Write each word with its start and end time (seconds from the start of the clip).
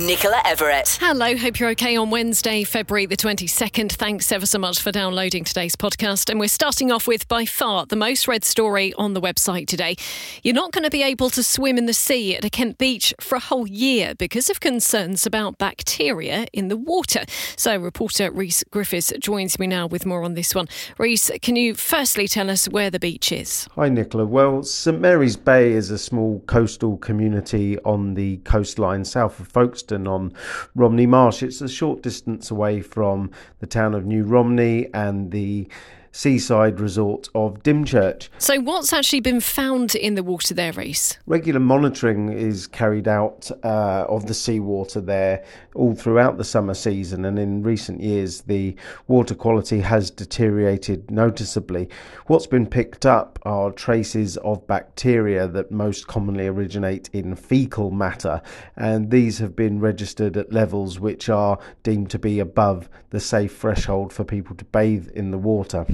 Nicola 0.00 0.42
Everett. 0.44 0.98
Hello, 1.00 1.36
hope 1.36 1.60
you're 1.60 1.70
okay 1.70 1.96
on 1.96 2.10
Wednesday, 2.10 2.64
February 2.64 3.06
the 3.06 3.16
22nd. 3.16 3.92
Thanks 3.92 4.32
ever 4.32 4.44
so 4.44 4.58
much 4.58 4.80
for 4.80 4.90
downloading 4.90 5.44
today's 5.44 5.76
podcast. 5.76 6.28
And 6.28 6.40
we're 6.40 6.48
starting 6.48 6.90
off 6.90 7.06
with 7.06 7.28
by 7.28 7.44
far 7.44 7.86
the 7.86 7.94
most 7.94 8.26
read 8.26 8.44
story 8.44 8.92
on 8.94 9.14
the 9.14 9.20
website 9.20 9.68
today. 9.68 9.94
You're 10.42 10.54
not 10.54 10.72
going 10.72 10.82
to 10.82 10.90
be 10.90 11.04
able 11.04 11.30
to 11.30 11.44
swim 11.44 11.78
in 11.78 11.86
the 11.86 11.92
sea 11.92 12.34
at 12.34 12.44
a 12.44 12.50
Kent 12.50 12.76
beach 12.76 13.14
for 13.20 13.36
a 13.36 13.40
whole 13.40 13.68
year 13.68 14.16
because 14.16 14.50
of 14.50 14.58
concerns 14.58 15.26
about 15.26 15.58
bacteria 15.58 16.48
in 16.52 16.66
the 16.66 16.76
water. 16.76 17.22
So, 17.56 17.76
reporter 17.76 18.32
Rhys 18.32 18.64
Griffiths 18.72 19.12
joins 19.20 19.60
me 19.60 19.68
now 19.68 19.86
with 19.86 20.04
more 20.04 20.24
on 20.24 20.34
this 20.34 20.56
one. 20.56 20.66
Rhys, 20.98 21.30
can 21.40 21.54
you 21.54 21.74
firstly 21.74 22.26
tell 22.26 22.50
us 22.50 22.68
where 22.68 22.90
the 22.90 22.98
beach 22.98 23.30
is? 23.30 23.68
Hi, 23.76 23.88
Nicola. 23.88 24.26
Well, 24.26 24.64
St 24.64 25.00
Mary's 25.00 25.36
Bay 25.36 25.70
is 25.70 25.92
a 25.92 25.98
small 25.98 26.40
coastal 26.46 26.96
community 26.96 27.78
on 27.84 28.14
the 28.14 28.38
coastline 28.38 29.04
south 29.04 29.38
of 29.38 29.46
Folkestone 29.46 29.83
on 29.92 30.32
Romney 30.74 31.06
Marsh. 31.06 31.42
It's 31.42 31.60
a 31.60 31.68
short 31.68 32.02
distance 32.02 32.50
away 32.50 32.80
from 32.80 33.30
the 33.58 33.66
town 33.66 33.94
of 33.94 34.04
New 34.06 34.24
Romney 34.24 34.88
and 34.94 35.30
the 35.30 35.68
seaside 36.14 36.78
resort 36.78 37.28
of 37.34 37.60
Dymchurch. 37.64 38.28
So, 38.38 38.60
what's 38.60 38.92
actually 38.92 39.20
been 39.20 39.40
found 39.40 39.96
in 39.96 40.14
the 40.14 40.22
water 40.22 40.54
there, 40.54 40.72
Rhys? 40.72 41.18
Regular 41.26 41.58
monitoring 41.58 42.32
is 42.32 42.68
carried 42.68 43.08
out 43.08 43.50
uh, 43.64 44.06
of 44.08 44.26
the 44.26 44.34
seawater 44.34 45.00
there 45.00 45.44
all 45.74 45.94
throughout 45.94 46.38
the 46.38 46.44
summer 46.44 46.74
season, 46.74 47.24
and 47.24 47.36
in 47.38 47.64
recent 47.64 48.00
years, 48.00 48.42
the 48.42 48.76
water 49.08 49.34
quality 49.34 49.80
has 49.80 50.10
deteriorated 50.10 51.10
noticeably. 51.10 51.88
What's 52.26 52.46
been 52.46 52.66
picked 52.66 53.04
up 53.04 53.40
are 53.42 53.72
traces 53.72 54.36
of 54.38 54.66
bacteria 54.68 55.48
that 55.48 55.72
most 55.72 56.06
commonly 56.06 56.46
originate 56.46 57.10
in 57.12 57.34
fecal 57.34 57.90
matter, 57.90 58.40
and 58.76 59.10
these 59.10 59.38
have 59.38 59.56
been 59.56 59.80
registered 59.80 60.36
at 60.36 60.52
levels 60.52 61.00
which 61.00 61.28
are 61.28 61.58
deemed 61.82 62.10
to 62.10 62.20
be 62.20 62.38
above 62.38 62.88
the 63.10 63.18
safe 63.18 63.56
threshold 63.56 64.12
for 64.12 64.22
people 64.22 64.54
to 64.54 64.64
bathe 64.66 65.08
in 65.08 65.32
the 65.32 65.38
water. 65.38 65.84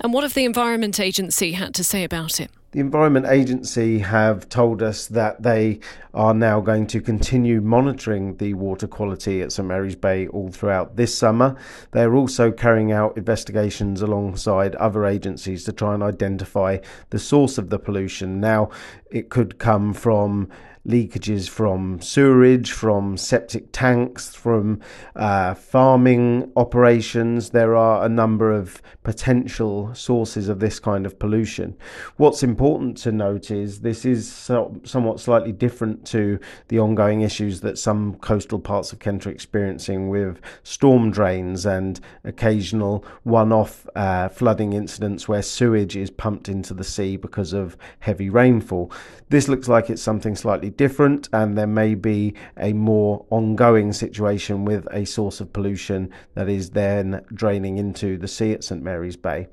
And 0.00 0.12
what 0.12 0.22
have 0.22 0.34
the 0.34 0.44
Environment 0.44 0.98
Agency 1.00 1.52
had 1.52 1.74
to 1.74 1.84
say 1.84 2.04
about 2.04 2.40
it? 2.40 2.50
The 2.72 2.80
Environment 2.80 3.26
Agency 3.26 4.00
have 4.00 4.48
told 4.48 4.82
us 4.82 5.06
that 5.06 5.42
they 5.42 5.78
are 6.14 6.32
now 6.32 6.60
going 6.60 6.86
to 6.86 7.00
continue 7.00 7.60
monitoring 7.60 8.36
the 8.36 8.54
water 8.54 8.86
quality 8.86 9.42
at 9.42 9.52
St 9.52 9.66
Mary's 9.66 9.96
Bay 9.96 10.26
all 10.28 10.50
throughout 10.50 10.96
this 10.96 11.16
summer. 11.16 11.56
They're 11.90 12.14
also 12.14 12.52
carrying 12.52 12.92
out 12.92 13.16
investigations 13.16 14.00
alongside 14.00 14.74
other 14.76 15.04
agencies 15.04 15.64
to 15.64 15.72
try 15.72 15.94
and 15.94 16.02
identify 16.02 16.78
the 17.10 17.18
source 17.18 17.58
of 17.58 17.70
the 17.70 17.78
pollution. 17.78 18.40
Now, 18.40 18.70
it 19.10 19.28
could 19.28 19.58
come 19.58 19.92
from 19.92 20.48
leakages 20.86 21.48
from 21.48 22.00
sewerage, 22.00 22.70
from 22.70 23.16
septic 23.16 23.72
tanks, 23.72 24.34
from 24.34 24.80
uh, 25.16 25.54
farming 25.54 26.52
operations. 26.56 27.50
There 27.50 27.74
are 27.74 28.04
a 28.04 28.08
number 28.08 28.52
of 28.52 28.82
potential 29.02 29.94
sources 29.94 30.48
of 30.48 30.60
this 30.60 30.78
kind 30.78 31.06
of 31.06 31.18
pollution. 31.18 31.76
What's 32.16 32.42
important 32.42 32.98
to 32.98 33.12
note 33.12 33.50
is 33.50 33.80
this 33.80 34.04
is 34.04 34.30
so, 34.30 34.78
somewhat 34.84 35.20
slightly 35.20 35.52
different 35.52 36.03
to 36.06 36.38
the 36.68 36.78
ongoing 36.78 37.22
issues 37.22 37.60
that 37.60 37.78
some 37.78 38.14
coastal 38.16 38.58
parts 38.58 38.92
of 38.92 38.98
Kent 38.98 39.26
are 39.26 39.30
experiencing 39.30 40.08
with 40.08 40.40
storm 40.62 41.10
drains 41.10 41.66
and 41.66 42.00
occasional 42.24 43.04
one 43.22 43.52
off 43.52 43.86
uh, 43.94 44.28
flooding 44.28 44.72
incidents 44.72 45.28
where 45.28 45.42
sewage 45.42 45.96
is 45.96 46.10
pumped 46.10 46.48
into 46.48 46.74
the 46.74 46.84
sea 46.84 47.16
because 47.16 47.52
of 47.52 47.76
heavy 48.00 48.30
rainfall. 48.30 48.90
This 49.28 49.48
looks 49.48 49.68
like 49.68 49.90
it's 49.90 50.02
something 50.02 50.36
slightly 50.36 50.70
different, 50.70 51.28
and 51.32 51.56
there 51.56 51.66
may 51.66 51.94
be 51.94 52.34
a 52.56 52.72
more 52.72 53.24
ongoing 53.30 53.92
situation 53.92 54.64
with 54.64 54.86
a 54.90 55.04
source 55.04 55.40
of 55.40 55.52
pollution 55.52 56.10
that 56.34 56.48
is 56.48 56.70
then 56.70 57.24
draining 57.32 57.78
into 57.78 58.18
the 58.18 58.28
sea 58.28 58.52
at 58.52 58.64
St 58.64 58.82
Mary's 58.82 59.16
Bay 59.16 59.48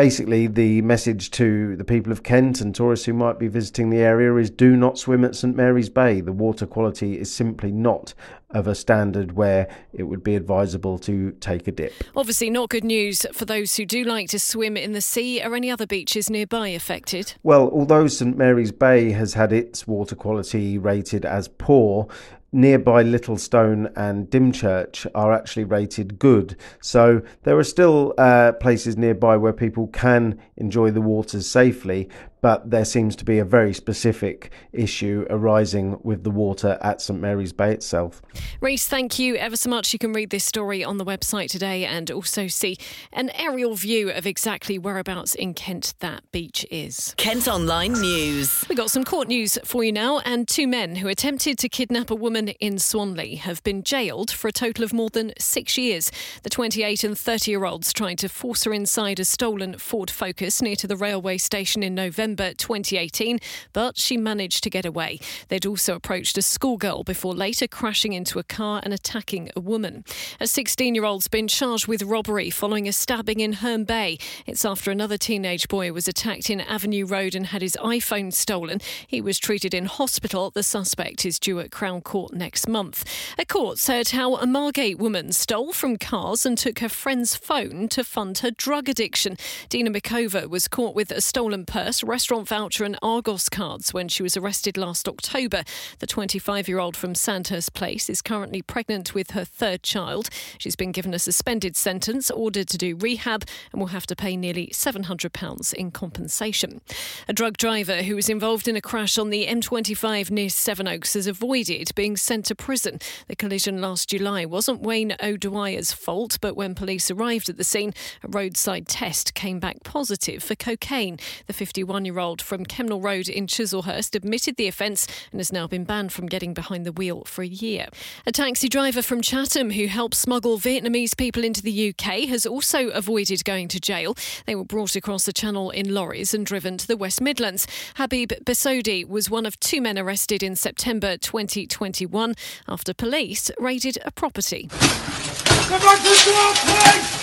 basically 0.00 0.46
the 0.46 0.80
message 0.80 1.30
to 1.30 1.76
the 1.76 1.84
people 1.84 2.10
of 2.10 2.22
Kent 2.22 2.62
and 2.62 2.74
tourists 2.74 3.04
who 3.04 3.12
might 3.12 3.38
be 3.38 3.48
visiting 3.48 3.90
the 3.90 3.98
area 3.98 4.34
is 4.36 4.48
do 4.48 4.74
not 4.74 4.98
swim 4.98 5.26
at 5.26 5.36
St 5.36 5.54
Mary's 5.54 5.90
Bay. 5.90 6.22
The 6.22 6.32
water 6.32 6.64
quality 6.64 7.20
is 7.20 7.30
simply 7.30 7.70
not 7.70 8.14
of 8.48 8.66
a 8.66 8.74
standard 8.74 9.32
where 9.32 9.68
it 9.92 10.04
would 10.04 10.24
be 10.24 10.36
advisable 10.36 10.98
to 11.00 11.32
take 11.32 11.68
a 11.68 11.72
dip. 11.72 11.92
Obviously, 12.16 12.48
not 12.48 12.70
good 12.70 12.82
news 12.82 13.26
for 13.34 13.44
those 13.44 13.76
who 13.76 13.84
do 13.84 14.02
like 14.04 14.30
to 14.30 14.38
swim 14.38 14.74
in 14.74 14.92
the 14.92 15.02
sea. 15.02 15.42
Are 15.42 15.54
any 15.54 15.70
other 15.70 15.86
beaches 15.86 16.30
nearby 16.30 16.68
affected? 16.68 17.34
Well, 17.42 17.68
although 17.70 18.06
St 18.06 18.38
Mary's 18.38 18.72
Bay 18.72 19.10
has 19.12 19.34
had 19.34 19.52
its 19.52 19.86
water 19.86 20.16
quality 20.16 20.78
rated 20.78 21.26
as 21.26 21.46
poor, 21.46 22.08
nearby 22.52 23.02
Littlestone 23.02 23.92
and 23.96 24.28
Dymchurch 24.28 25.06
are 25.14 25.32
actually 25.32 25.64
rated 25.64 26.18
good. 26.18 26.56
So 26.80 27.22
there 27.44 27.58
are 27.58 27.64
still 27.64 28.14
uh, 28.18 28.52
places 28.52 28.96
nearby 28.96 29.36
where 29.36 29.52
people 29.52 29.86
can 29.88 30.40
enjoy 30.56 30.90
the 30.90 31.00
waters 31.00 31.46
safely, 31.46 32.08
but 32.40 32.70
there 32.70 32.84
seems 32.84 33.16
to 33.16 33.24
be 33.24 33.38
a 33.38 33.44
very 33.44 33.72
specific 33.72 34.50
issue 34.72 35.26
arising 35.30 35.98
with 36.02 36.24
the 36.24 36.30
water 36.30 36.78
at 36.80 37.00
St 37.00 37.20
Mary's 37.20 37.52
Bay 37.52 37.72
itself. 37.72 38.22
Rhys, 38.60 38.86
thank 38.86 39.18
you 39.18 39.36
ever 39.36 39.56
so 39.56 39.68
much. 39.68 39.92
You 39.92 39.98
can 39.98 40.12
read 40.12 40.30
this 40.30 40.44
story 40.44 40.82
on 40.82 40.98
the 40.98 41.04
website 41.04 41.48
today 41.50 41.84
and 41.84 42.10
also 42.10 42.46
see 42.46 42.76
an 43.12 43.30
aerial 43.34 43.74
view 43.74 44.10
of 44.10 44.26
exactly 44.26 44.78
whereabouts 44.78 45.34
in 45.34 45.54
Kent 45.54 45.94
that 46.00 46.22
beach 46.32 46.66
is. 46.70 47.14
Kent 47.16 47.48
Online 47.48 47.92
News. 47.92 48.64
We 48.68 48.74
got 48.74 48.90
some 48.90 49.04
court 49.04 49.28
news 49.28 49.58
for 49.64 49.84
you 49.84 49.92
now, 49.92 50.20
and 50.20 50.48
two 50.48 50.66
men 50.66 50.96
who 50.96 51.08
attempted 51.08 51.58
to 51.58 51.68
kidnap 51.68 52.10
a 52.10 52.14
woman 52.14 52.48
in 52.48 52.78
Swanley 52.78 53.36
have 53.36 53.62
been 53.62 53.82
jailed 53.82 54.30
for 54.30 54.48
a 54.48 54.52
total 54.52 54.84
of 54.84 54.92
more 54.92 55.10
than 55.10 55.32
six 55.38 55.76
years. 55.76 56.10
The 56.42 56.50
28 56.50 57.04
and 57.04 57.18
30 57.18 57.50
year 57.50 57.64
olds 57.64 57.92
tried 57.92 58.18
to 58.18 58.28
force 58.28 58.64
her 58.64 58.72
inside 58.72 59.20
a 59.20 59.24
stolen 59.24 59.78
Ford 59.78 60.10
Focus 60.10 60.62
near 60.62 60.76
to 60.76 60.86
the 60.86 60.96
railway 60.96 61.38
station 61.38 61.82
in 61.82 61.94
November. 61.94 62.29
November 62.30 62.54
2018, 62.54 63.40
but 63.72 63.98
she 63.98 64.16
managed 64.16 64.62
to 64.62 64.70
get 64.70 64.84
away. 64.84 65.18
They'd 65.48 65.66
also 65.66 65.96
approached 65.96 66.38
a 66.38 66.42
schoolgirl 66.42 67.02
before 67.02 67.34
later 67.34 67.66
crashing 67.66 68.12
into 68.12 68.38
a 68.38 68.44
car 68.44 68.80
and 68.84 68.94
attacking 68.94 69.50
a 69.56 69.60
woman. 69.60 70.04
A 70.38 70.46
16 70.46 70.94
year 70.94 71.04
old's 71.04 71.26
been 71.26 71.48
charged 71.48 71.88
with 71.88 72.02
robbery 72.02 72.48
following 72.50 72.86
a 72.86 72.92
stabbing 72.92 73.40
in 73.40 73.54
Herne 73.54 73.84
Bay. 73.84 74.18
It's 74.46 74.64
after 74.64 74.92
another 74.92 75.16
teenage 75.16 75.66
boy 75.66 75.92
was 75.92 76.06
attacked 76.06 76.50
in 76.50 76.60
Avenue 76.60 77.04
Road 77.04 77.34
and 77.34 77.46
had 77.46 77.62
his 77.62 77.76
iPhone 77.80 78.32
stolen. 78.32 78.80
He 79.06 79.20
was 79.20 79.38
treated 79.38 79.74
in 79.74 79.86
hospital. 79.86 80.50
The 80.50 80.62
suspect 80.62 81.26
is 81.26 81.40
due 81.40 81.58
at 81.58 81.72
Crown 81.72 82.00
Court 82.00 82.32
next 82.32 82.68
month. 82.68 83.04
A 83.38 83.44
court 83.44 83.78
said 83.78 84.10
how 84.10 84.36
a 84.36 84.46
Margate 84.46 84.98
woman 84.98 85.32
stole 85.32 85.72
from 85.72 85.96
cars 85.96 86.46
and 86.46 86.56
took 86.56 86.78
her 86.78 86.88
friend's 86.88 87.34
phone 87.34 87.88
to 87.88 88.04
fund 88.04 88.38
her 88.38 88.52
drug 88.52 88.88
addiction. 88.88 89.36
Dina 89.68 89.90
Mikova 89.90 90.48
was 90.48 90.68
caught 90.68 90.94
with 90.94 91.10
a 91.10 91.20
stolen 91.20 91.66
purse, 91.66 92.04
restaurant 92.20 92.48
voucher 92.48 92.84
and 92.84 92.98
Argos 93.00 93.48
cards 93.48 93.94
when 93.94 94.06
she 94.06 94.22
was 94.22 94.36
arrested 94.36 94.76
last 94.76 95.08
October. 95.08 95.64
The 96.00 96.06
25 96.06 96.68
year 96.68 96.78
old 96.78 96.94
from 96.94 97.14
Sandhurst 97.14 97.72
Place 97.72 98.10
is 98.10 98.20
currently 98.20 98.60
pregnant 98.60 99.14
with 99.14 99.30
her 99.30 99.46
third 99.46 99.82
child. 99.82 100.28
She's 100.58 100.76
been 100.76 100.92
given 100.92 101.14
a 101.14 101.18
suspended 101.18 101.76
sentence, 101.76 102.30
ordered 102.30 102.68
to 102.68 102.76
do 102.76 102.94
rehab, 102.94 103.46
and 103.72 103.80
will 103.80 103.88
have 103.88 104.06
to 104.08 104.14
pay 104.14 104.36
nearly 104.36 104.66
£700 104.66 105.72
in 105.72 105.90
compensation. 105.92 106.82
A 107.26 107.32
drug 107.32 107.56
driver 107.56 108.02
who 108.02 108.16
was 108.16 108.28
involved 108.28 108.68
in 108.68 108.76
a 108.76 108.82
crash 108.82 109.16
on 109.16 109.30
the 109.30 109.46
M25 109.46 110.30
near 110.30 110.50
Sevenoaks 110.50 111.14
has 111.14 111.26
avoided 111.26 111.90
being 111.94 112.18
sent 112.18 112.44
to 112.46 112.54
prison. 112.54 112.98
The 113.28 113.36
collision 113.36 113.80
last 113.80 114.10
July 114.10 114.44
wasn't 114.44 114.82
Wayne 114.82 115.16
O'Dwyer's 115.22 115.92
fault, 115.92 116.36
but 116.42 116.54
when 116.54 116.74
police 116.74 117.10
arrived 117.10 117.48
at 117.48 117.56
the 117.56 117.64
scene, 117.64 117.94
a 118.22 118.28
roadside 118.28 118.88
test 118.88 119.32
came 119.32 119.58
back 119.58 119.82
positive 119.84 120.42
for 120.42 120.54
cocaine. 120.54 121.18
The 121.46 121.54
51 121.54 122.04
year 122.04 122.09
old 122.18 122.40
from 122.42 122.64
Kemnal 122.64 123.00
Road 123.00 123.28
in 123.28 123.46
Chislehurst 123.46 124.14
admitted 124.14 124.56
the 124.56 124.66
offence 124.66 125.06
and 125.30 125.38
has 125.38 125.52
now 125.52 125.66
been 125.66 125.84
banned 125.84 126.12
from 126.12 126.26
getting 126.26 126.54
behind 126.54 126.84
the 126.84 126.92
wheel 126.92 127.22
for 127.26 127.42
a 127.42 127.46
year. 127.46 127.86
A 128.26 128.32
taxi 128.32 128.68
driver 128.68 129.02
from 129.02 129.20
Chatham 129.20 129.70
who 129.70 129.86
helped 129.86 130.14
smuggle 130.14 130.58
Vietnamese 130.58 131.16
people 131.16 131.44
into 131.44 131.62
the 131.62 131.90
UK 131.90 132.28
has 132.28 132.46
also 132.46 132.88
avoided 132.88 133.44
going 133.44 133.68
to 133.68 133.78
jail. 133.78 134.16
They 134.46 134.54
were 134.54 134.64
brought 134.64 134.96
across 134.96 135.26
the 135.26 135.32
channel 135.32 135.70
in 135.70 135.94
lorries 135.94 136.34
and 136.34 136.46
driven 136.46 136.78
to 136.78 136.86
the 136.86 136.96
West 136.96 137.20
Midlands. 137.20 137.66
Habib 137.96 138.32
Besodi 138.44 139.06
was 139.06 139.30
one 139.30 139.46
of 139.46 139.60
two 139.60 139.80
men 139.80 139.98
arrested 139.98 140.42
in 140.42 140.56
September 140.56 141.16
2021 141.16 142.34
after 142.66 142.94
police 142.94 143.50
raided 143.58 143.98
a 144.04 144.10
property. 144.10 144.68
Come 144.70 145.80
back 145.80 145.98
to 145.98 146.08
the 146.08 147.20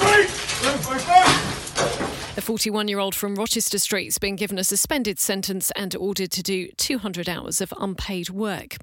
please! 0.00 0.38
Please! 0.38 0.42
A 2.34 2.40
41 2.40 2.88
year 2.88 2.98
old 2.98 3.14
from 3.14 3.34
Rochester 3.34 3.78
Street's 3.78 4.16
been 4.16 4.36
given 4.36 4.58
a 4.58 4.64
suspended 4.64 5.18
sentence 5.18 5.70
and 5.76 5.94
ordered 5.94 6.30
to 6.30 6.42
do 6.42 6.68
200 6.78 7.28
hours 7.28 7.60
of 7.60 7.74
unpaid 7.78 8.30
work. 8.30 8.78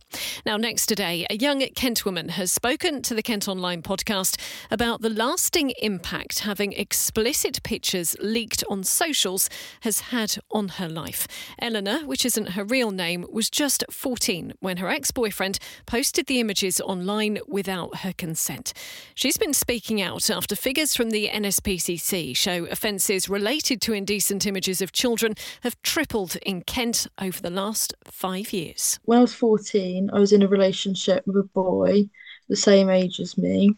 Now, 0.45 0.55
next 0.55 0.85
today, 0.85 1.25
a 1.31 1.35
young 1.35 1.61
Kent 1.75 2.05
woman 2.05 2.29
has 2.29 2.51
spoken 2.51 3.01
to 3.01 3.15
the 3.15 3.23
Kent 3.23 3.47
Online 3.47 3.81
podcast 3.81 4.39
about 4.69 5.01
the 5.01 5.09
lasting 5.09 5.71
impact 5.81 6.41
having 6.41 6.73
explicit 6.73 7.63
pictures 7.63 8.15
leaked 8.19 8.63
on 8.69 8.83
socials 8.83 9.49
has 9.81 9.99
had 9.99 10.35
on 10.51 10.67
her 10.67 10.87
life. 10.87 11.27
Eleanor, 11.59 12.05
which 12.05 12.25
isn't 12.25 12.51
her 12.51 12.63
real 12.63 12.91
name, 12.91 13.25
was 13.31 13.49
just 13.49 13.83
14 13.89 14.53
when 14.59 14.77
her 14.77 14.89
ex 14.89 15.09
boyfriend 15.09 15.57
posted 15.87 16.27
the 16.27 16.39
images 16.39 16.79
online 16.81 17.39
without 17.47 17.97
her 18.01 18.13
consent. 18.13 18.73
She's 19.15 19.37
been 19.37 19.55
speaking 19.55 19.99
out 19.99 20.29
after 20.29 20.55
figures 20.55 20.95
from 20.95 21.09
the 21.09 21.29
NSPCC 21.29 22.37
show 22.37 22.65
offences 22.65 23.27
related 23.39 23.79
to 23.79 23.93
indecent 23.93 24.45
images 24.45 24.81
of 24.81 24.91
children 24.91 25.33
have 25.61 25.81
tripled 25.81 26.35
in 26.45 26.61
Kent 26.61 27.07
over 27.21 27.41
the 27.41 27.49
last 27.49 27.93
five 28.03 28.51
years. 28.51 28.99
When 29.05 29.19
I 29.19 29.21
was 29.21 29.33
14, 29.33 30.09
I 30.11 30.19
was 30.19 30.33
in 30.33 30.43
a 30.43 30.47
relationship 30.49 31.25
with 31.25 31.37
a 31.37 31.43
boy 31.43 32.09
the 32.49 32.57
same 32.57 32.89
age 32.89 33.21
as 33.21 33.37
me. 33.37 33.71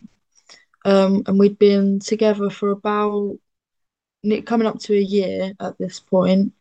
Um, 0.83 1.21
and 1.27 1.37
we'd 1.37 1.59
been 1.59 1.99
together 1.99 2.49
for 2.49 2.71
about 2.71 3.37
coming 4.47 4.65
up 4.65 4.79
to 4.79 4.95
a 4.95 5.07
year 5.17 5.53
at 5.59 5.77
this 5.77 5.99
point. 5.99 6.53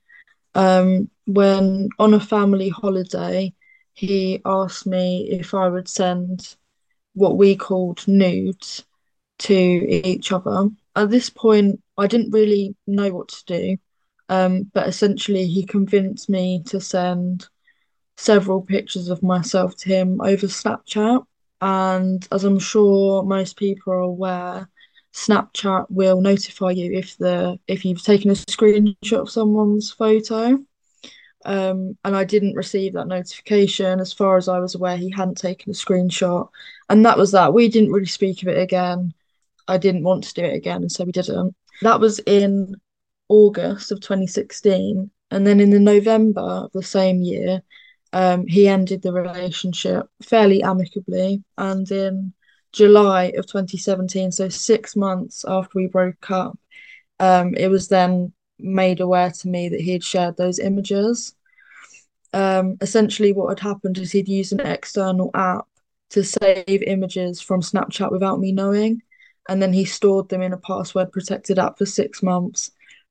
Um, 0.54 1.08
when 1.26 1.88
on 1.98 2.12
a 2.12 2.20
family 2.20 2.68
holiday, 2.68 3.54
he 3.94 4.42
asked 4.44 4.86
me 4.86 5.30
if 5.30 5.54
I 5.54 5.68
would 5.68 5.88
send 5.88 6.54
what 7.14 7.38
we 7.38 7.56
called 7.56 8.06
nudes 8.06 8.84
to 9.38 9.54
each 9.54 10.32
other. 10.32 10.68
At 10.94 11.08
this 11.08 11.30
point, 11.30 11.80
I 12.00 12.06
didn't 12.06 12.32
really 12.32 12.74
know 12.86 13.10
what 13.10 13.28
to 13.28 13.44
do. 13.46 13.76
Um, 14.28 14.70
but 14.72 14.88
essentially, 14.88 15.46
he 15.46 15.64
convinced 15.66 16.30
me 16.30 16.62
to 16.66 16.80
send 16.80 17.48
several 18.16 18.62
pictures 18.62 19.08
of 19.08 19.22
myself 19.22 19.76
to 19.78 19.88
him 19.88 20.20
over 20.20 20.46
Snapchat. 20.46 21.24
And 21.60 22.26
as 22.32 22.44
I'm 22.44 22.58
sure 22.58 23.22
most 23.22 23.56
people 23.56 23.92
are 23.92 23.98
aware, 23.98 24.68
Snapchat 25.12 25.86
will 25.90 26.20
notify 26.20 26.70
you 26.70 26.92
if 26.96 27.18
the 27.18 27.58
if 27.66 27.84
you've 27.84 28.02
taken 28.02 28.30
a 28.30 28.34
screenshot 28.34 29.20
of 29.20 29.30
someone's 29.30 29.90
photo. 29.90 30.58
Um, 31.44 31.96
and 32.04 32.14
I 32.14 32.24
didn't 32.24 32.54
receive 32.54 32.92
that 32.92 33.08
notification. 33.08 33.98
As 33.98 34.12
far 34.12 34.36
as 34.36 34.48
I 34.48 34.60
was 34.60 34.74
aware, 34.74 34.96
he 34.96 35.10
hadn't 35.10 35.38
taken 35.38 35.70
a 35.70 35.74
screenshot, 35.74 36.48
and 36.88 37.04
that 37.04 37.18
was 37.18 37.32
that. 37.32 37.52
We 37.54 37.68
didn't 37.68 37.92
really 37.92 38.06
speak 38.06 38.42
of 38.42 38.48
it 38.48 38.58
again. 38.58 39.12
I 39.66 39.78
didn't 39.78 40.04
want 40.04 40.24
to 40.24 40.34
do 40.34 40.44
it 40.44 40.54
again, 40.54 40.82
and 40.82 40.92
so 40.92 41.04
we 41.04 41.12
didn't. 41.12 41.54
That 41.82 42.00
was 42.00 42.18
in 42.20 42.74
August 43.28 43.92
of 43.92 44.00
2016. 44.00 45.10
And 45.30 45.46
then 45.46 45.60
in 45.60 45.70
the 45.70 45.80
November 45.80 46.40
of 46.40 46.72
the 46.72 46.82
same 46.82 47.22
year, 47.22 47.62
um, 48.12 48.46
he 48.46 48.66
ended 48.66 49.02
the 49.02 49.12
relationship 49.12 50.06
fairly 50.22 50.62
amicably. 50.62 51.44
And 51.56 51.90
in 51.90 52.32
July 52.72 53.32
of 53.36 53.46
2017, 53.46 54.32
so 54.32 54.48
six 54.48 54.96
months 54.96 55.44
after 55.46 55.70
we 55.74 55.86
broke 55.86 56.30
up, 56.30 56.58
um, 57.20 57.54
it 57.54 57.68
was 57.68 57.88
then 57.88 58.32
made 58.58 59.00
aware 59.00 59.30
to 59.30 59.48
me 59.48 59.68
that 59.68 59.80
he 59.80 59.92
had 59.92 60.04
shared 60.04 60.36
those 60.36 60.58
images. 60.58 61.34
Um, 62.32 62.76
essentially, 62.80 63.32
what 63.32 63.48
had 63.48 63.60
happened 63.60 63.98
is 63.98 64.12
he'd 64.12 64.28
used 64.28 64.52
an 64.52 64.60
external 64.60 65.30
app 65.34 65.66
to 66.10 66.24
save 66.24 66.82
images 66.82 67.40
from 67.40 67.60
Snapchat 67.60 68.10
without 68.10 68.40
me 68.40 68.52
knowing 68.52 69.02
and 69.48 69.60
then 69.60 69.72
he 69.72 69.84
stored 69.84 70.28
them 70.28 70.42
in 70.42 70.52
a 70.52 70.58
password 70.58 71.12
protected 71.12 71.58
app 71.58 71.78
for 71.78 71.86
six 71.86 72.22
months 72.22 72.70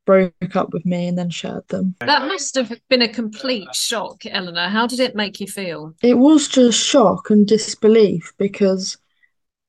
broke 0.10 0.56
up 0.56 0.74
with 0.74 0.84
me 0.88 1.08
and 1.08 1.20
then 1.20 1.30
shared 1.30 1.68
them. 1.68 1.94
That 2.00 2.26
must 2.26 2.56
have 2.56 2.74
been 2.90 3.04
a 3.04 3.08
complete 3.08 3.68
shock, 3.76 4.26
Eleanor. 4.26 4.68
How 4.68 4.88
did 4.88 5.00
it 5.00 5.16
make 5.16 5.40
you 5.40 5.46
feel? 5.46 5.94
It 6.02 6.18
was 6.18 6.48
just 6.48 6.84
shock 6.84 7.30
and 7.30 7.48
disbelief 7.48 8.34
because 8.40 8.98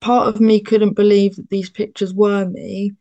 part 0.00 0.28
of 0.28 0.40
me 0.40 0.58
couldn't 0.60 0.94
believe 0.94 1.36
that 1.36 1.50
these 1.50 1.68
pictures 1.68 2.14
were 2.14 2.46
me 2.46 2.92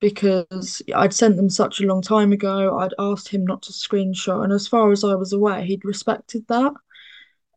because 0.00 0.80
I'd 0.94 1.12
sent 1.12 1.36
them 1.36 1.50
such 1.50 1.78
a 1.78 1.84
long 1.84 2.00
time 2.00 2.32
ago. 2.32 2.78
I'd 2.78 2.94
asked 2.98 3.28
him 3.28 3.44
not 3.44 3.60
to 3.62 3.72
screenshot, 3.72 4.42
and 4.42 4.52
as 4.54 4.66
far 4.66 4.90
as 4.90 5.04
I 5.04 5.14
was 5.14 5.34
aware, 5.34 5.60
he'd 5.60 5.84
respected 5.84 6.46
that. 6.48 6.72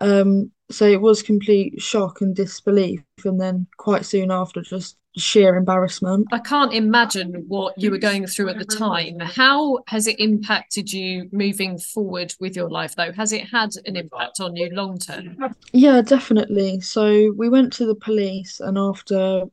Um, 0.01 0.51
so 0.71 0.85
it 0.85 1.01
was 1.01 1.21
complete 1.21 1.81
shock 1.81 2.21
and 2.21 2.35
disbelief, 2.35 3.01
and 3.23 3.39
then 3.39 3.67
quite 3.77 4.05
soon 4.05 4.31
after, 4.31 4.61
just 4.61 4.97
sheer 5.17 5.55
embarrassment. 5.55 6.27
I 6.31 6.39
can't 6.39 6.73
imagine 6.73 7.43
what 7.47 7.77
you 7.77 7.91
were 7.91 7.97
going 7.97 8.27
through 8.27 8.49
at 8.49 8.57
the 8.57 8.65
time. 8.65 9.19
How 9.19 9.79
has 9.87 10.07
it 10.07 10.19
impacted 10.19 10.91
you 10.91 11.27
moving 11.31 11.77
forward 11.77 12.33
with 12.39 12.55
your 12.55 12.69
life, 12.69 12.95
though? 12.95 13.11
Has 13.11 13.33
it 13.33 13.49
had 13.49 13.71
an 13.85 13.97
impact 13.97 14.39
on 14.39 14.55
you 14.55 14.69
long 14.71 14.97
term? 14.97 15.37
Yeah, 15.73 16.01
definitely. 16.01 16.79
So 16.79 17.33
we 17.35 17.49
went 17.49 17.73
to 17.73 17.85
the 17.85 17.95
police, 17.95 18.59
and 18.59 18.77
after 18.77 19.43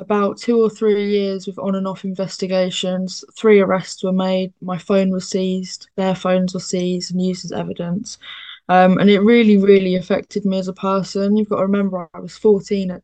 about 0.00 0.38
two 0.38 0.60
or 0.60 0.68
three 0.68 1.10
years 1.10 1.46
with 1.46 1.58
on 1.58 1.76
and 1.76 1.86
off 1.86 2.04
investigations, 2.04 3.24
three 3.36 3.60
arrests 3.60 4.02
were 4.02 4.12
made. 4.12 4.52
My 4.60 4.78
phone 4.78 5.10
was 5.10 5.28
seized, 5.28 5.88
their 5.94 6.16
phones 6.16 6.54
were 6.54 6.60
seized 6.60 7.12
and 7.12 7.24
used 7.24 7.44
as 7.44 7.52
evidence. 7.52 8.18
Um, 8.68 8.98
and 8.98 9.10
it 9.10 9.20
really, 9.20 9.56
really 9.58 9.96
affected 9.96 10.44
me 10.44 10.58
as 10.58 10.68
a 10.68 10.72
person. 10.72 11.36
You've 11.36 11.48
got 11.48 11.56
to 11.56 11.62
remember, 11.62 12.08
I 12.14 12.20
was 12.20 12.36
14 12.36 12.90
at 12.90 13.02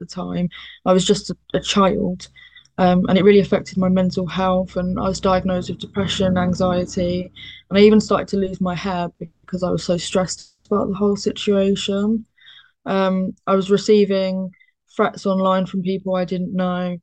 the 0.00 0.06
time. 0.06 0.48
I 0.84 0.92
was 0.92 1.04
just 1.04 1.30
a, 1.30 1.36
a 1.54 1.60
child. 1.60 2.28
Um, 2.76 3.06
and 3.08 3.16
it 3.16 3.24
really 3.24 3.40
affected 3.40 3.78
my 3.78 3.88
mental 3.88 4.26
health. 4.26 4.76
And 4.76 4.98
I 4.98 5.08
was 5.08 5.20
diagnosed 5.20 5.70
with 5.70 5.78
depression, 5.78 6.36
anxiety, 6.36 7.32
and 7.70 7.78
I 7.78 7.82
even 7.82 8.00
started 8.00 8.28
to 8.28 8.36
lose 8.36 8.60
my 8.60 8.74
hair 8.74 9.08
because 9.18 9.62
I 9.62 9.70
was 9.70 9.84
so 9.84 9.96
stressed 9.96 10.56
about 10.66 10.88
the 10.88 10.94
whole 10.94 11.16
situation. 11.16 12.26
Um, 12.86 13.34
I 13.46 13.54
was 13.54 13.70
receiving 13.70 14.50
threats 14.94 15.26
online 15.26 15.66
from 15.66 15.82
people 15.82 16.14
I 16.14 16.24
didn't 16.24 16.54
know 16.54 16.98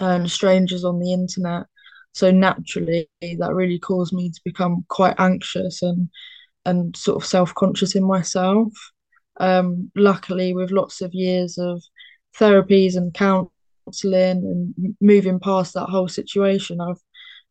and 0.00 0.30
strangers 0.30 0.84
on 0.84 0.98
the 1.00 1.12
internet. 1.12 1.66
So 2.12 2.30
naturally, 2.30 3.08
that 3.20 3.54
really 3.54 3.78
caused 3.78 4.12
me 4.12 4.30
to 4.30 4.40
become 4.44 4.84
quite 4.88 5.14
anxious 5.18 5.82
and 5.82 6.08
and 6.64 6.96
sort 6.96 7.22
of 7.22 7.28
self 7.28 7.54
conscious 7.54 7.94
in 7.94 8.04
myself. 8.04 8.72
Um, 9.40 9.90
luckily, 9.94 10.54
with 10.54 10.70
lots 10.70 11.00
of 11.00 11.14
years 11.14 11.58
of 11.58 11.82
therapies 12.38 12.96
and 12.96 13.14
counselling 13.14 14.74
and 14.76 14.96
moving 15.00 15.38
past 15.40 15.74
that 15.74 15.88
whole 15.88 16.08
situation, 16.08 16.80
I've 16.80 17.00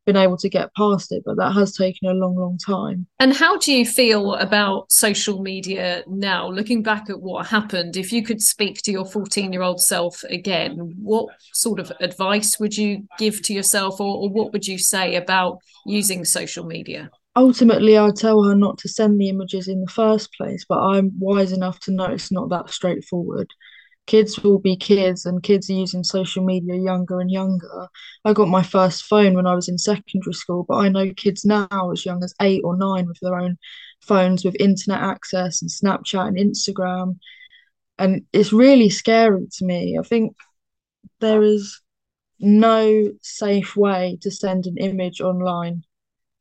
been 0.08 0.16
able 0.16 0.38
to 0.38 0.50
get 0.50 0.74
past 0.74 1.12
it, 1.12 1.22
but 1.26 1.36
that 1.36 1.52
has 1.52 1.74
taken 1.74 2.10
a 2.10 2.14
long, 2.14 2.36
long 2.36 2.58
time. 2.58 3.06
And 3.20 3.36
how 3.36 3.58
do 3.58 3.74
you 3.74 3.86
feel 3.86 4.36
about 4.36 4.92
social 4.92 5.42
media 5.44 6.04
now? 6.08 6.48
Looking 6.50 6.82
back 6.82 7.10
at 7.10 7.20
what 7.20 7.46
happened, 7.46 7.98
if 7.98 8.12
you 8.12 8.24
could 8.24 8.42
speak 8.42 8.82
to 8.84 8.92
your 8.92 9.06
14 9.06 9.52
year 9.52 9.62
old 9.62 9.82
self 9.82 10.24
again, 10.30 10.96
what 10.98 11.28
sort 11.54 11.80
of 11.80 11.92
advice 12.00 12.58
would 12.58 12.76
you 12.76 13.06
give 13.20 13.42
to 13.44 13.54
yourself, 13.54 14.00
or, 14.00 14.18
or 14.18 14.30
what 14.30 14.54
would 14.54 14.66
you 14.66 14.78
say 14.78 15.16
about 15.16 15.60
using 15.86 16.24
social 16.24 16.66
media? 16.66 17.12
Ultimately, 17.38 17.98
I'd 17.98 18.18
tell 18.18 18.44
her 18.44 18.56
not 18.56 18.78
to 18.80 18.90
send 18.90 19.22
the 19.22 19.30
images 19.30 19.70
in 19.70 19.80
the 19.80 19.92
first 19.92 20.34
place, 20.34 20.66
but 20.68 20.80
I'm 20.80 21.12
wise 21.18 21.54
enough 21.54 21.80
to 21.82 21.92
know 21.92 22.06
it's 22.06 22.32
not 22.32 22.50
that 22.50 22.70
straightforward 22.70 23.54
kids 24.08 24.40
will 24.40 24.58
be 24.58 24.76
kids 24.76 25.26
and 25.26 25.44
kids 25.44 25.70
are 25.70 25.74
using 25.74 26.04
social 26.04 26.44
media 26.44 26.76
younger 26.76 27.20
and 27.20 27.30
younger. 27.30 27.88
I 28.26 28.34
got 28.34 28.48
my 28.48 28.64
first 28.64 29.04
phone 29.04 29.36
when 29.36 29.46
I 29.46 29.54
was 29.54 29.68
in 29.68 29.78
secondary 29.78 30.34
school, 30.34 30.66
but 30.68 30.78
I 30.78 30.90
know 30.90 31.14
kids 31.14 31.46
now 31.46 31.92
as 31.92 32.06
young 32.06 32.24
as 32.24 32.34
eight 32.42 32.62
or 32.64 32.76
nine 32.76 33.06
with 33.08 33.20
their 33.22 33.36
own 33.36 33.58
phones 34.02 34.44
with 34.44 34.56
internet 34.60 35.02
access 35.02 35.62
and 35.62 35.70
Snapchat 35.70 36.28
and 36.28 36.38
Instagram. 36.38 37.18
And 38.00 38.26
it's 38.34 38.54
really 38.54 38.90
scary 38.90 39.46
to 39.58 39.66
me. 39.66 39.98
I 40.00 40.04
think 40.04 40.36
there 41.20 41.44
is 41.44 41.82
no 42.40 43.12
safe 43.22 43.76
way 43.76 44.18
to 44.22 44.32
send 44.32 44.66
an 44.66 44.78
image 44.78 45.20
online 45.20 45.84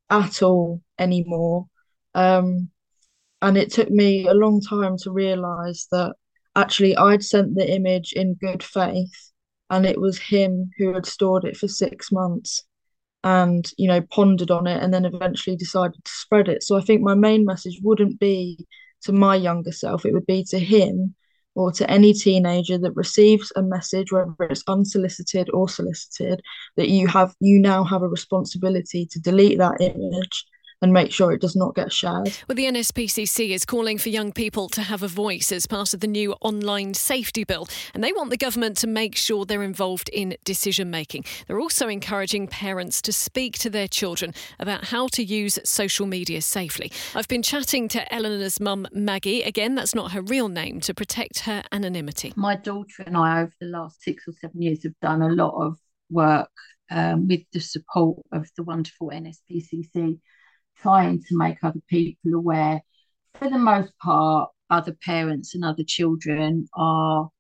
at 0.08 0.42
all 0.42 0.82
anymore. 0.98 1.66
Um, 2.14 2.70
and 3.42 3.56
it 3.56 3.72
took 3.72 3.90
me 3.90 4.26
a 4.26 4.34
long 4.34 4.60
time 4.60 4.96
to 4.98 5.10
realize 5.10 5.86
that 5.92 6.14
actually 6.54 6.96
I'd 6.96 7.22
sent 7.22 7.54
the 7.54 7.70
image 7.70 8.12
in 8.14 8.34
good 8.34 8.62
faith 8.62 9.32
and 9.70 9.84
it 9.84 10.00
was 10.00 10.18
him 10.18 10.70
who 10.78 10.94
had 10.94 11.06
stored 11.06 11.44
it 11.44 11.56
for 11.56 11.68
six 11.68 12.10
months 12.10 12.64
and 13.24 13.70
you 13.76 13.88
know 13.88 14.00
pondered 14.00 14.50
on 14.50 14.66
it 14.66 14.82
and 14.82 14.94
then 14.94 15.04
eventually 15.04 15.56
decided 15.56 16.02
to 16.04 16.12
spread 16.12 16.48
it 16.48 16.62
so 16.62 16.76
i 16.76 16.80
think 16.80 17.02
my 17.02 17.14
main 17.14 17.44
message 17.44 17.80
wouldn't 17.82 18.18
be 18.20 18.64
to 19.02 19.12
my 19.12 19.34
younger 19.34 19.72
self 19.72 20.06
it 20.06 20.12
would 20.12 20.26
be 20.26 20.44
to 20.44 20.58
him 20.58 21.14
or 21.54 21.72
to 21.72 21.90
any 21.90 22.12
teenager 22.12 22.78
that 22.78 22.94
receives 22.94 23.52
a 23.56 23.62
message 23.62 24.12
whether 24.12 24.32
it's 24.40 24.62
unsolicited 24.68 25.48
or 25.52 25.68
solicited 25.68 26.40
that 26.76 26.88
you 26.88 27.06
have 27.08 27.34
you 27.40 27.58
now 27.58 27.82
have 27.82 28.02
a 28.02 28.08
responsibility 28.08 29.06
to 29.06 29.18
delete 29.18 29.58
that 29.58 29.80
image 29.80 30.44
and 30.82 30.92
make 30.92 31.12
sure 31.12 31.32
it 31.32 31.40
does 31.40 31.56
not 31.56 31.74
get 31.74 31.92
shared. 31.92 32.36
Well, 32.48 32.56
the 32.56 32.66
NSPCC 32.66 33.50
is 33.50 33.64
calling 33.64 33.98
for 33.98 34.08
young 34.08 34.32
people 34.32 34.68
to 34.70 34.82
have 34.82 35.02
a 35.02 35.08
voice 35.08 35.50
as 35.52 35.66
part 35.66 35.94
of 35.94 36.00
the 36.00 36.06
new 36.06 36.34
online 36.40 36.94
safety 36.94 37.44
bill, 37.44 37.68
and 37.94 38.04
they 38.04 38.12
want 38.12 38.30
the 38.30 38.36
government 38.36 38.76
to 38.78 38.86
make 38.86 39.16
sure 39.16 39.44
they're 39.44 39.62
involved 39.62 40.08
in 40.10 40.36
decision 40.44 40.90
making. 40.90 41.24
They're 41.46 41.60
also 41.60 41.88
encouraging 41.88 42.48
parents 42.48 43.00
to 43.02 43.12
speak 43.12 43.58
to 43.60 43.70
their 43.70 43.88
children 43.88 44.34
about 44.58 44.86
how 44.86 45.08
to 45.08 45.24
use 45.24 45.58
social 45.64 46.06
media 46.06 46.42
safely. 46.42 46.92
I've 47.14 47.28
been 47.28 47.42
chatting 47.42 47.88
to 47.88 48.14
Eleanor's 48.14 48.60
mum, 48.60 48.86
Maggie. 48.92 49.42
Again, 49.42 49.74
that's 49.74 49.94
not 49.94 50.12
her 50.12 50.20
real 50.20 50.48
name, 50.48 50.80
to 50.80 50.94
protect 50.94 51.40
her 51.40 51.62
anonymity. 51.72 52.32
My 52.36 52.56
daughter 52.56 53.02
and 53.06 53.16
I, 53.16 53.42
over 53.42 53.52
the 53.60 53.66
last 53.66 54.02
six 54.02 54.24
or 54.28 54.32
seven 54.32 54.60
years, 54.60 54.82
have 54.82 54.98
done 55.00 55.22
a 55.22 55.28
lot 55.28 55.54
of 55.60 55.78
work 56.10 56.50
um, 56.90 57.26
with 57.28 57.42
the 57.52 57.60
support 57.60 58.18
of 58.32 58.48
the 58.56 58.62
wonderful 58.62 59.10
NSPCC, 59.10 60.18
trying 60.80 61.22
to 61.22 61.36
make 61.36 61.62
other 61.62 61.82
people 61.88 62.34
aware. 62.34 62.82
For 63.34 63.50
the 63.50 63.58
most 63.58 63.92
part, 63.98 64.50
other 64.70 64.96
parents 65.04 65.54
and 65.54 65.64
other 65.64 65.84
children 65.84 66.68
are, 66.74 67.30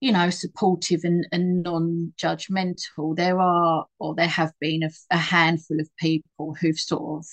you 0.00 0.12
know, 0.12 0.30
supportive 0.30 1.00
and, 1.04 1.26
and 1.32 1.62
non 1.62 2.12
judgmental. 2.20 3.16
There 3.16 3.40
are, 3.40 3.86
or 3.98 4.14
there 4.14 4.26
have 4.26 4.52
been, 4.60 4.82
a, 4.82 4.90
a 5.10 5.18
handful 5.18 5.80
of 5.80 5.88
people 5.98 6.54
who've 6.60 6.78
sort 6.78 7.20
of 7.20 7.26